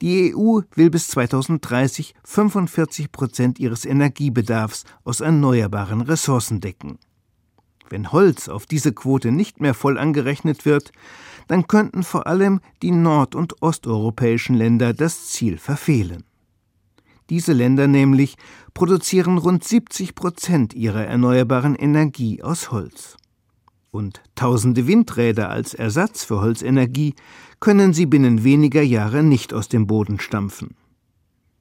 die 0.00 0.32
EU 0.32 0.60
will 0.76 0.90
bis 0.90 1.08
2030 1.08 2.14
45 2.22 3.10
Prozent 3.10 3.58
ihres 3.58 3.84
Energiebedarfs 3.84 4.84
aus 5.02 5.20
erneuerbaren 5.20 6.02
Ressourcen 6.02 6.60
decken. 6.60 7.00
Wenn 7.88 8.12
Holz 8.12 8.48
auf 8.48 8.66
diese 8.66 8.92
Quote 8.92 9.32
nicht 9.32 9.60
mehr 9.60 9.74
voll 9.74 9.98
angerechnet 9.98 10.64
wird, 10.64 10.92
dann 11.50 11.66
könnten 11.66 12.04
vor 12.04 12.28
allem 12.28 12.60
die 12.80 12.92
nord- 12.92 13.34
und 13.34 13.60
osteuropäischen 13.60 14.54
Länder 14.54 14.94
das 14.94 15.30
Ziel 15.30 15.58
verfehlen. 15.58 16.22
Diese 17.28 17.52
Länder 17.52 17.88
nämlich 17.88 18.36
produzieren 18.72 19.36
rund 19.36 19.64
70 19.64 20.14
Prozent 20.14 20.74
ihrer 20.74 21.04
erneuerbaren 21.04 21.74
Energie 21.74 22.40
aus 22.40 22.70
Holz. 22.70 23.16
Und 23.90 24.22
tausende 24.36 24.86
Windräder 24.86 25.50
als 25.50 25.74
Ersatz 25.74 26.22
für 26.22 26.40
Holzenergie 26.40 27.16
können 27.58 27.94
sie 27.94 28.06
binnen 28.06 28.44
weniger 28.44 28.82
Jahre 28.82 29.24
nicht 29.24 29.52
aus 29.52 29.66
dem 29.66 29.88
Boden 29.88 30.20
stampfen. 30.20 30.76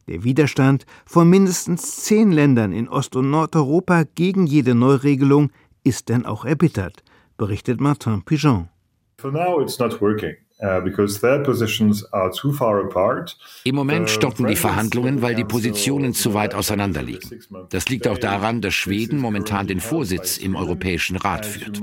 Der 0.07 0.23
Widerstand 0.23 0.85
von 1.07 1.27
mindestens 1.27 2.03
zehn 2.03 2.31
Ländern 2.31 2.73
in 2.73 2.89
Ost- 2.89 3.15
und 3.15 3.31
Nordeuropa 3.31 4.03
gegen 4.13 4.45
jede 4.45 4.75
Neuregelung 4.75 5.49
ist 5.83 6.09
denn 6.09 6.27
auch 6.27 6.45
erbittert, 6.45 7.03
berichtet 7.37 7.81
Martin 7.81 8.21
Pigeon. 8.21 8.69
For 9.19 9.31
now 9.31 9.59
it's 9.59 9.77
not 9.79 9.99
working. 9.99 10.37
Uh, 10.61 10.81
Im 13.63 13.75
Moment 13.75 14.09
stocken 14.09 14.47
die 14.47 14.55
Verhandlungen, 14.57 15.21
weil 15.21 15.35
die 15.35 15.45
Positionen 15.45 16.13
zu 16.13 16.33
weit 16.33 16.53
auseinander 16.53 17.01
liegen. 17.01 17.39
Das 17.69 17.87
liegt 17.87 18.09
auch 18.09 18.17
daran, 18.17 18.59
dass 18.59 18.73
Schweden 18.73 19.19
momentan 19.19 19.67
den 19.67 19.79
Vorsitz 19.79 20.35
im 20.37 20.57
Europäischen 20.57 21.15
Rat 21.15 21.45
führt. 21.45 21.79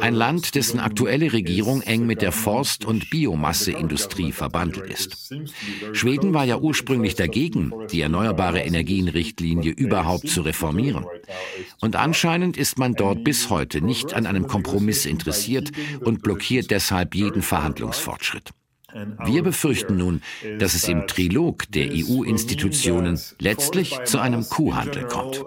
Ein 0.00 0.14
Land, 0.14 0.56
dessen 0.56 0.80
aktuelle 0.80 1.32
Regierung 1.32 1.80
eng 1.82 2.06
mit 2.06 2.20
der 2.20 2.32
Forst- 2.32 2.84
und 2.84 3.08
Biomasseindustrie 3.08 4.32
verbandelt 4.32 4.90
ist. 4.90 5.32
Schweden 5.92 6.34
war 6.34 6.44
ja 6.44 6.58
ursprünglich 6.58 7.14
dagegen, 7.14 7.72
die 7.92 8.00
Erneuerbare 8.00 8.62
Energien-Richtlinie 8.62 9.70
überhaupt 9.70 10.28
zu 10.28 10.42
reformieren. 10.42 11.06
Und 11.80 11.94
anscheinend 11.94 12.56
ist 12.56 12.80
man 12.80 12.94
dort 12.94 13.22
bis 13.22 13.48
heute 13.48 13.80
nicht 13.80 14.12
an 14.14 14.26
einem 14.26 14.48
Kompromiss 14.48 15.06
interessiert 15.06 15.70
und 16.00 16.22
blockiert 16.22 16.72
deshalb 16.72 17.14
jeden 17.14 17.42
Verhandlungsvorschlag. 17.42 18.07
Fortschritt. 18.08 18.52
Wir 19.26 19.42
befürchten 19.42 19.98
nun, 19.98 20.22
dass 20.58 20.72
es 20.74 20.88
im 20.88 21.06
Trilog 21.06 21.70
der 21.72 21.90
EU-Institutionen 21.92 23.20
letztlich 23.38 23.98
zu 24.04 24.18
einem 24.18 24.48
Kuhhandel 24.48 25.04
kommt. 25.04 25.44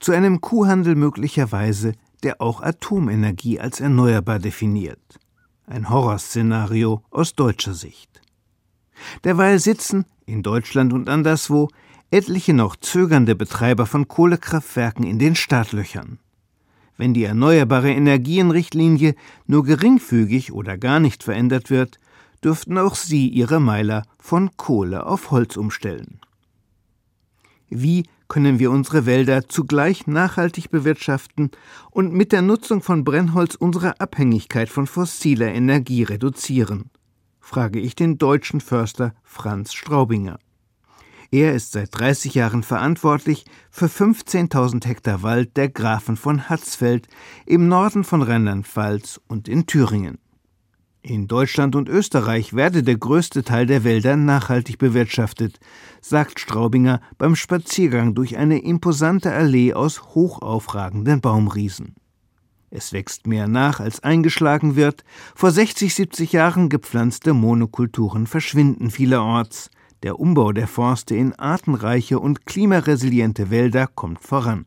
Zu 0.00 0.12
einem 0.12 0.40
Kuhhandel 0.40 0.94
möglicherweise, 0.96 1.92
der 2.24 2.42
auch 2.42 2.60
Atomenergie 2.60 3.60
als 3.60 3.78
erneuerbar 3.78 4.40
definiert. 4.40 5.20
Ein 5.66 5.90
Horrorszenario 5.90 7.04
aus 7.10 7.36
deutscher 7.36 7.74
Sicht. 7.74 8.20
Derweil 9.22 9.60
sitzen, 9.60 10.06
in 10.26 10.42
Deutschland 10.42 10.92
und 10.92 11.08
anderswo, 11.08 11.68
etliche 12.10 12.52
noch 12.52 12.74
zögernde 12.74 13.36
Betreiber 13.36 13.86
von 13.86 14.08
Kohlekraftwerken 14.08 15.04
in 15.04 15.20
den 15.20 15.36
Startlöchern. 15.36 16.18
Wenn 16.98 17.14
die 17.14 17.24
Erneuerbare 17.24 17.92
Energienrichtlinie 17.92 19.14
nur 19.46 19.64
geringfügig 19.64 20.52
oder 20.52 20.76
gar 20.76 20.98
nicht 20.98 21.22
verändert 21.22 21.70
wird, 21.70 22.00
dürften 22.42 22.76
auch 22.76 22.96
sie 22.96 23.28
ihre 23.28 23.60
Meiler 23.60 24.02
von 24.18 24.50
Kohle 24.56 25.06
auf 25.06 25.30
Holz 25.30 25.56
umstellen. 25.56 26.20
Wie 27.70 28.04
können 28.26 28.58
wir 28.58 28.72
unsere 28.72 29.06
Wälder 29.06 29.48
zugleich 29.48 30.06
nachhaltig 30.06 30.70
bewirtschaften 30.70 31.50
und 31.90 32.12
mit 32.12 32.32
der 32.32 32.42
Nutzung 32.42 32.82
von 32.82 33.04
Brennholz 33.04 33.54
unsere 33.54 34.00
Abhängigkeit 34.00 34.68
von 34.68 34.86
fossiler 34.86 35.48
Energie 35.48 36.02
reduzieren? 36.02 36.90
frage 37.40 37.78
ich 37.78 37.94
den 37.94 38.18
deutschen 38.18 38.60
Förster 38.60 39.14
Franz 39.22 39.72
Straubinger. 39.72 40.38
Er 41.30 41.52
ist 41.52 41.72
seit 41.72 41.98
30 41.98 42.34
Jahren 42.34 42.62
verantwortlich 42.62 43.44
für 43.70 43.86
15.000 43.86 44.86
Hektar 44.86 45.22
Wald 45.22 45.58
der 45.58 45.68
Grafen 45.68 46.16
von 46.16 46.48
Hatzfeld 46.48 47.06
im 47.44 47.68
Norden 47.68 48.02
von 48.02 48.22
Rheinland-Pfalz 48.22 49.20
und 49.28 49.46
in 49.46 49.66
Thüringen. 49.66 50.18
In 51.02 51.28
Deutschland 51.28 51.76
und 51.76 51.88
Österreich 51.90 52.54
werde 52.54 52.82
der 52.82 52.96
größte 52.96 53.42
Teil 53.42 53.66
der 53.66 53.84
Wälder 53.84 54.16
nachhaltig 54.16 54.78
bewirtschaftet, 54.78 55.60
sagt 56.00 56.40
Straubinger 56.40 57.00
beim 57.18 57.36
Spaziergang 57.36 58.14
durch 58.14 58.38
eine 58.38 58.62
imposante 58.62 59.30
Allee 59.30 59.74
aus 59.74 60.14
hochaufragenden 60.14 61.20
Baumriesen. 61.20 61.94
Es 62.70 62.92
wächst 62.94 63.26
mehr 63.26 63.48
nach, 63.48 63.80
als 63.80 64.02
eingeschlagen 64.02 64.76
wird. 64.76 65.04
Vor 65.34 65.50
60, 65.50 65.94
70 65.94 66.32
Jahren 66.32 66.68
gepflanzte 66.68 67.32
Monokulturen 67.32 68.26
verschwinden 68.26 68.90
vielerorts. 68.90 69.70
Der 70.04 70.20
Umbau 70.20 70.52
der 70.52 70.68
Forste 70.68 71.16
in 71.16 71.34
artenreiche 71.34 72.20
und 72.20 72.46
klimaresiliente 72.46 73.50
Wälder 73.50 73.88
kommt 73.88 74.22
voran. 74.22 74.64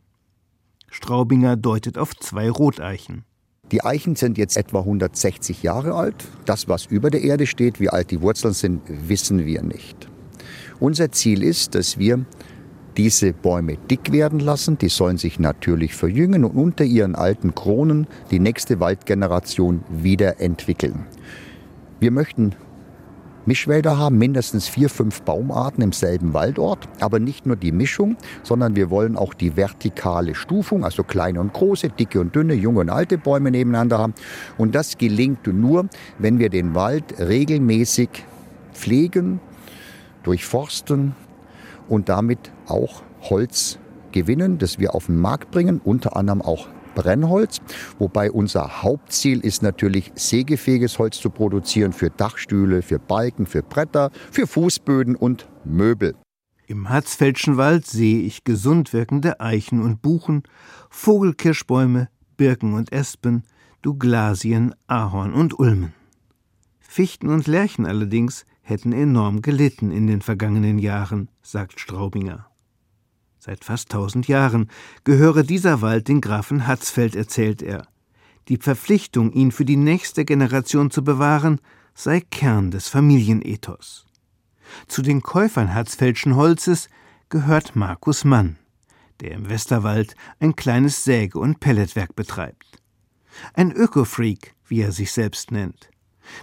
Straubinger 0.89 1.56
deutet 1.56 1.98
auf 1.98 2.13
zwei 2.17 2.50
Roteichen. 2.50 3.24
Die 3.72 3.82
Eichen 3.82 4.17
sind 4.17 4.38
jetzt 4.38 4.58
etwa 4.58 4.80
160 4.80 5.63
Jahre 5.63 5.94
alt. 5.94 6.28
Das, 6.44 6.67
was 6.67 6.86
über 6.88 7.10
der 7.10 7.22
Erde 7.22 7.48
steht, 7.48 7.80
wie 7.80 7.88
alt 7.88 8.12
die 8.12 8.22
Wurzeln 8.22 8.54
sind, 8.54 8.82
wissen 8.88 9.46
wir 9.46 9.63
nicht. 9.63 10.10
Unser 10.82 11.13
Ziel 11.13 11.44
ist, 11.44 11.76
dass 11.76 11.98
wir 11.98 12.26
diese 12.98 13.32
Bäume 13.32 13.78
dick 13.89 14.12
werden 14.12 14.41
lassen. 14.41 14.78
Die 14.78 14.89
sollen 14.89 15.17
sich 15.17 15.39
natürlich 15.39 15.96
verjüngen 15.96 16.44
und 16.44 16.58
unter 16.58 16.84
ihren 16.84 17.15
alten 17.15 17.56
Kronen 17.56 18.08
die 18.32 18.39
nächste 18.39 18.82
Waldgeneration 18.82 19.86
wieder 19.89 20.41
entwickeln. 20.41 21.06
Wir 22.02 22.12
möchten 22.12 22.54
Mischwälder 23.52 23.98
haben, 23.98 24.18
mindestens 24.18 24.70
vier, 24.70 24.90
fünf 24.90 25.24
Baumarten 25.24 25.84
im 25.84 25.92
selben 25.92 26.34
Waldort. 26.34 26.88
Aber 27.02 27.20
nicht 27.20 27.46
nur 27.46 27.58
die 27.58 27.74
Mischung, 27.74 28.16
sondern 28.44 28.78
wir 28.78 28.90
wollen 28.90 29.18
auch 29.18 29.34
die 29.34 29.58
vertikale 29.58 30.36
Stufung, 30.36 30.86
also 30.86 31.04
kleine 31.04 31.42
und 31.42 31.52
große, 31.52 31.90
dicke 31.90 32.22
und 32.22 32.34
dünne, 32.34 32.54
junge 32.54 32.80
und 32.80 32.90
alte 32.90 33.18
Bäume 33.18 33.52
nebeneinander 33.52 33.98
haben. 33.98 34.14
Und 34.58 34.74
das 34.74 34.98
gelingt 34.98 35.48
nur, 35.48 35.90
wenn 36.18 36.40
wir 36.40 36.48
den 36.48 36.76
Wald 36.76 37.20
regelmäßig 37.20 38.24
pflegen, 38.72 39.42
durchforsten 40.24 41.14
und 41.90 42.08
damit 42.08 42.54
auch 42.68 43.04
Holz 43.24 43.80
gewinnen, 44.14 44.60
das 44.60 44.80
wir 44.80 44.96
auf 44.96 45.08
den 45.08 45.18
Markt 45.18 45.52
bringen, 45.52 45.82
unter 45.84 46.16
anderem 46.16 46.42
auch 46.42 46.70
Brennholz, 46.96 47.60
wobei 48.00 48.32
unser 48.32 48.84
Hauptziel 48.84 49.40
ist 49.40 49.64
natürlich 49.64 50.12
sägefähiges 50.16 51.00
Holz 51.00 51.20
zu 51.20 51.30
produzieren 51.30 51.94
für 51.94 52.10
Dachstühle, 52.10 52.82
für 52.82 53.00
Balken, 53.00 53.46
für 53.46 53.64
Bretter, 53.64 54.12
für 54.32 54.48
Fußböden 54.48 55.16
und 55.16 55.48
Möbel. 55.64 56.16
Im 56.68 56.90
Harzfeldschen 56.90 57.58
Wald 57.58 57.86
sehe 57.86 58.22
ich 58.22 58.44
gesund 58.44 58.94
wirkende 58.94 59.40
Eichen 59.40 59.82
und 59.82 60.02
Buchen, 60.02 60.44
Vogelkirschbäume, 60.90 62.08
Birken 62.38 62.74
und 62.74 62.92
Espen, 62.92 63.44
Douglasien, 63.82 64.74
Ahorn 64.88 65.34
und 65.34 65.58
Ulmen. 65.60 65.94
Fichten 66.80 67.30
und 67.30 67.48
Lärchen 67.48 67.86
allerdings 67.86 68.46
hätten 68.62 68.94
enorm 68.94 69.42
gelitten 69.42 69.92
in 69.92 70.08
den 70.08 70.22
vergangenen 70.22 70.78
Jahren, 70.78 71.30
sagt 71.42 71.80
Straubinger. 71.80 72.51
Seit 73.44 73.66
fast 73.66 73.90
tausend 73.90 74.28
Jahren 74.28 74.70
gehöre 75.04 75.42
dieser 75.42 75.82
Wald 75.82 76.08
den 76.08 76.22
Grafen 76.22 76.68
Hatzfeld, 76.68 77.16
erzählt 77.16 77.64
er. 77.64 77.88
Die 78.50 78.58
Verpflichtung, 78.58 79.32
ihn 79.32 79.52
für 79.52 79.66
die 79.66 79.78
nächste 79.78 80.26
Generation 80.26 80.92
zu 80.92 81.04
bewahren, 81.04 81.60
sei 81.96 82.20
Kern 82.20 82.70
des 82.70 82.88
Familienethos. 82.88 84.06
Zu 84.88 85.02
den 85.02 85.24
Käufern 85.24 85.74
Hatzfeldschen 85.74 86.36
Holzes 86.36 86.88
gehört 87.30 87.76
Markus 87.76 88.26
Mann, 88.26 88.58
der 89.22 89.32
im 89.32 89.50
Westerwald 89.50 90.16
ein 90.40 90.56
kleines 90.56 91.04
Säge- 91.04 91.40
und 91.40 91.60
Pelletwerk 91.60 92.16
betreibt. 92.16 92.78
Ein 93.56 93.72
Ökofreak, 93.72 94.54
wie 94.68 94.82
er 94.82 94.92
sich 94.92 95.12
selbst 95.12 95.50
nennt. 95.50 95.90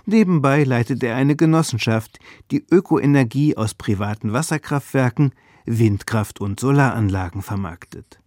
Nebenbei 0.05 0.65
leitet 0.65 1.05
er 1.05 1.15
eine 1.15 1.37
Genossenschaft, 1.37 2.19
die 2.51 2.67
Ökoenergie 2.69 3.57
aus 3.57 3.75
privaten 3.75 4.33
Wasserkraftwerken 4.33 5.33
Windkraft- 5.68 6.40
und 6.40 6.61
Solaranlagen 6.61 7.42
vermarktet. 7.42 8.20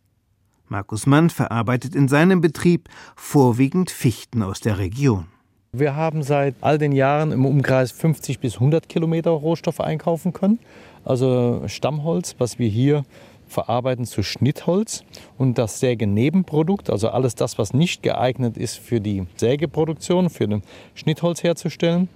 Markus 0.67 1.05
Mann 1.05 1.29
verarbeitet 1.29 1.95
in 1.95 2.07
seinem 2.07 2.39
Betrieb 2.39 2.87
vorwiegend 3.15 3.91
Fichten 3.91 4.41
aus 4.41 4.61
der 4.61 4.77
Region. 4.77 5.25
Wir 5.73 5.95
haben 5.95 6.21
seit 6.23 6.55
all 6.61 6.77
den 6.77 6.91
Jahren 6.91 7.31
im 7.31 7.45
Umkreis 7.45 7.91
50 7.91 8.39
bis 8.39 8.55
100 8.55 8.89
Kilometer 8.89 9.31
Rohstoff 9.31 9.79
einkaufen 9.79 10.33
können. 10.33 10.59
Also 11.03 11.63
Stammholz, 11.67 12.35
was 12.37 12.59
wir 12.59 12.67
hier 12.67 13.03
verarbeiten 13.47 14.05
zu 14.05 14.23
Schnittholz 14.23 15.03
und 15.37 15.57
das 15.57 15.79
Sägenebenprodukt, 15.79 16.89
also 16.89 17.09
alles 17.09 17.35
das, 17.35 17.57
was 17.57 17.73
nicht 17.73 18.03
geeignet 18.03 18.57
ist 18.57 18.79
für 18.79 19.01
die 19.01 19.27
Sägeproduktion, 19.35 20.29
für 20.29 20.47
den 20.47 20.61
Schnittholz 20.93 21.43
herzustellen, 21.43 22.09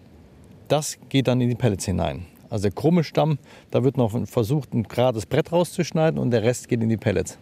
das 0.68 0.98
geht 1.10 1.28
dann 1.28 1.42
in 1.42 1.50
die 1.50 1.56
Pellets 1.56 1.86
hinein. 1.86 2.26
Also 2.50 2.64
der 2.64 2.72
krumme 2.72 3.04
Stamm, 3.04 3.40
da 3.72 3.84
wird 3.84 3.98
noch 3.98 4.14
versucht, 4.28 4.74
ein 4.74 4.84
gerades 4.84 5.26
Brett 5.26 5.52
rauszuschneiden 5.52 6.20
und 6.20 6.32
der 6.32 6.44
Rest 6.44 6.68
geht 6.68 6.82
in 6.82 6.90
die 6.90 6.98
Pellets. 6.98 7.38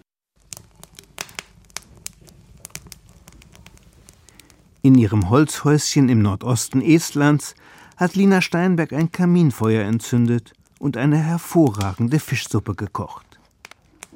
In 4.82 4.96
ihrem 4.96 5.30
Holzhäuschen 5.30 6.10
im 6.10 6.22
Nordosten 6.22 6.82
Estlands 6.82 7.56
hat 7.96 8.16
Lina 8.16 8.42
Steinberg 8.42 8.92
ein 8.92 9.12
Kaminfeuer 9.12 9.86
entzündet 9.86 10.54
und 10.80 10.98
eine 10.98 11.18
hervorragende 11.18 12.20
Fischsuppe 12.20 12.76
gekocht. 12.76 13.40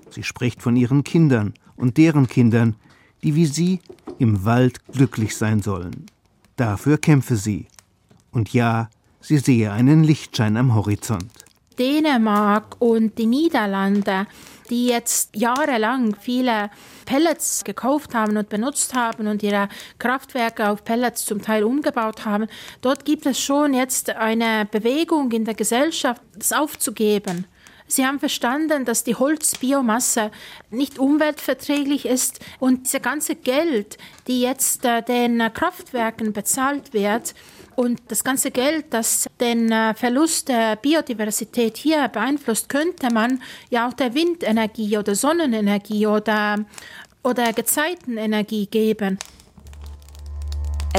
Sie 0.10 0.24
spricht 0.24 0.62
von 0.62 0.76
ihren 0.76 1.04
Kindern 1.04 1.54
und 1.78 1.98
deren 1.98 2.28
Kindern, 2.28 2.76
die 3.24 3.36
wie 3.36 3.46
sie 3.46 3.80
im 4.20 4.44
Wald 4.44 4.86
glücklich 4.88 5.38
sein 5.38 5.62
sollen. 5.62 6.08
Dafür 6.58 6.98
kämpfe 6.98 7.38
sie. 7.38 7.68
Und 8.32 8.52
ja, 8.52 8.90
Sie 9.28 9.40
sehe 9.40 9.74
einen 9.74 10.06
Lichtschein 10.06 10.56
am 10.56 10.74
Horizont. 10.74 11.30
Dänemark 11.78 12.78
und 12.80 13.18
die 13.18 13.26
Niederlande, 13.26 14.26
die 14.70 14.88
jetzt 14.88 15.36
jahrelang 15.36 16.16
viele 16.16 16.70
Pellets 17.06 17.66
gekauft 17.66 18.16
haben 18.16 18.38
und 18.38 18.48
benutzt 18.48 18.94
haben 18.94 19.28
und 19.28 19.44
ihre 19.44 19.68
Kraftwerke 20.00 20.70
auf 20.70 20.86
Pellets 20.86 21.26
zum 21.26 21.42
Teil 21.42 21.66
umgebaut 21.66 22.24
haben, 22.24 22.48
dort 22.80 23.04
gibt 23.04 23.26
es 23.26 23.38
schon 23.38 23.74
jetzt 23.74 24.12
eine 24.12 24.66
Bewegung 24.72 25.30
in 25.34 25.44
der 25.44 25.56
Gesellschaft, 25.56 26.22
das 26.34 26.54
aufzugeben. 26.54 27.48
Sie 27.86 28.06
haben 28.06 28.20
verstanden, 28.20 28.86
dass 28.86 29.04
die 29.04 29.16
Holzbiomasse 29.16 30.32
nicht 30.70 31.00
umweltverträglich 31.00 32.06
ist 32.06 32.40
und 32.60 32.86
diese 32.86 33.02
ganze 33.02 33.36
Geld, 33.36 33.98
die 34.28 34.40
jetzt 34.40 34.86
äh, 34.86 35.02
den 35.02 35.40
Kraftwerken 35.54 36.32
bezahlt 36.32 36.94
wird, 36.94 37.34
und 37.78 38.02
das 38.08 38.24
ganze 38.24 38.50
Geld, 38.50 38.88
das 38.90 39.28
den 39.40 39.72
äh, 39.72 39.94
Verlust 39.94 40.50
der 40.50 40.76
Biodiversität 40.78 41.78
hier 41.78 42.08
beeinflusst, 42.08 42.70
könnte 42.70 43.14
man 43.14 43.40
ja 43.70 43.88
auch 43.88 43.94
der 43.94 44.16
Windenergie 44.16 44.98
oder 44.98 45.14
Sonnenenergie 45.14 46.08
oder, 46.08 46.66
oder 47.24 47.54
Gezeitenenergie 47.54 48.66
geben. 48.66 49.20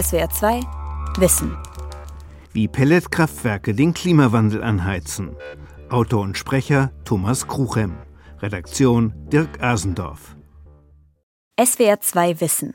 SWR 0.00 0.30
2 0.30 0.60
Wissen. 1.18 1.56
Wie 2.52 2.68
Pelletkraftwerke 2.68 3.74
den 3.74 3.92
Klimawandel 3.92 4.62
anheizen. 4.62 5.36
Autor 5.90 6.22
und 6.22 6.38
Sprecher 6.38 6.92
Thomas 7.04 7.48
Kruchem. 7.48 7.96
Redaktion 8.40 9.12
Dirk 9.32 9.60
Asendorf. 9.60 10.36
SWR 11.60 12.00
2 12.00 12.40
Wissen. 12.40 12.74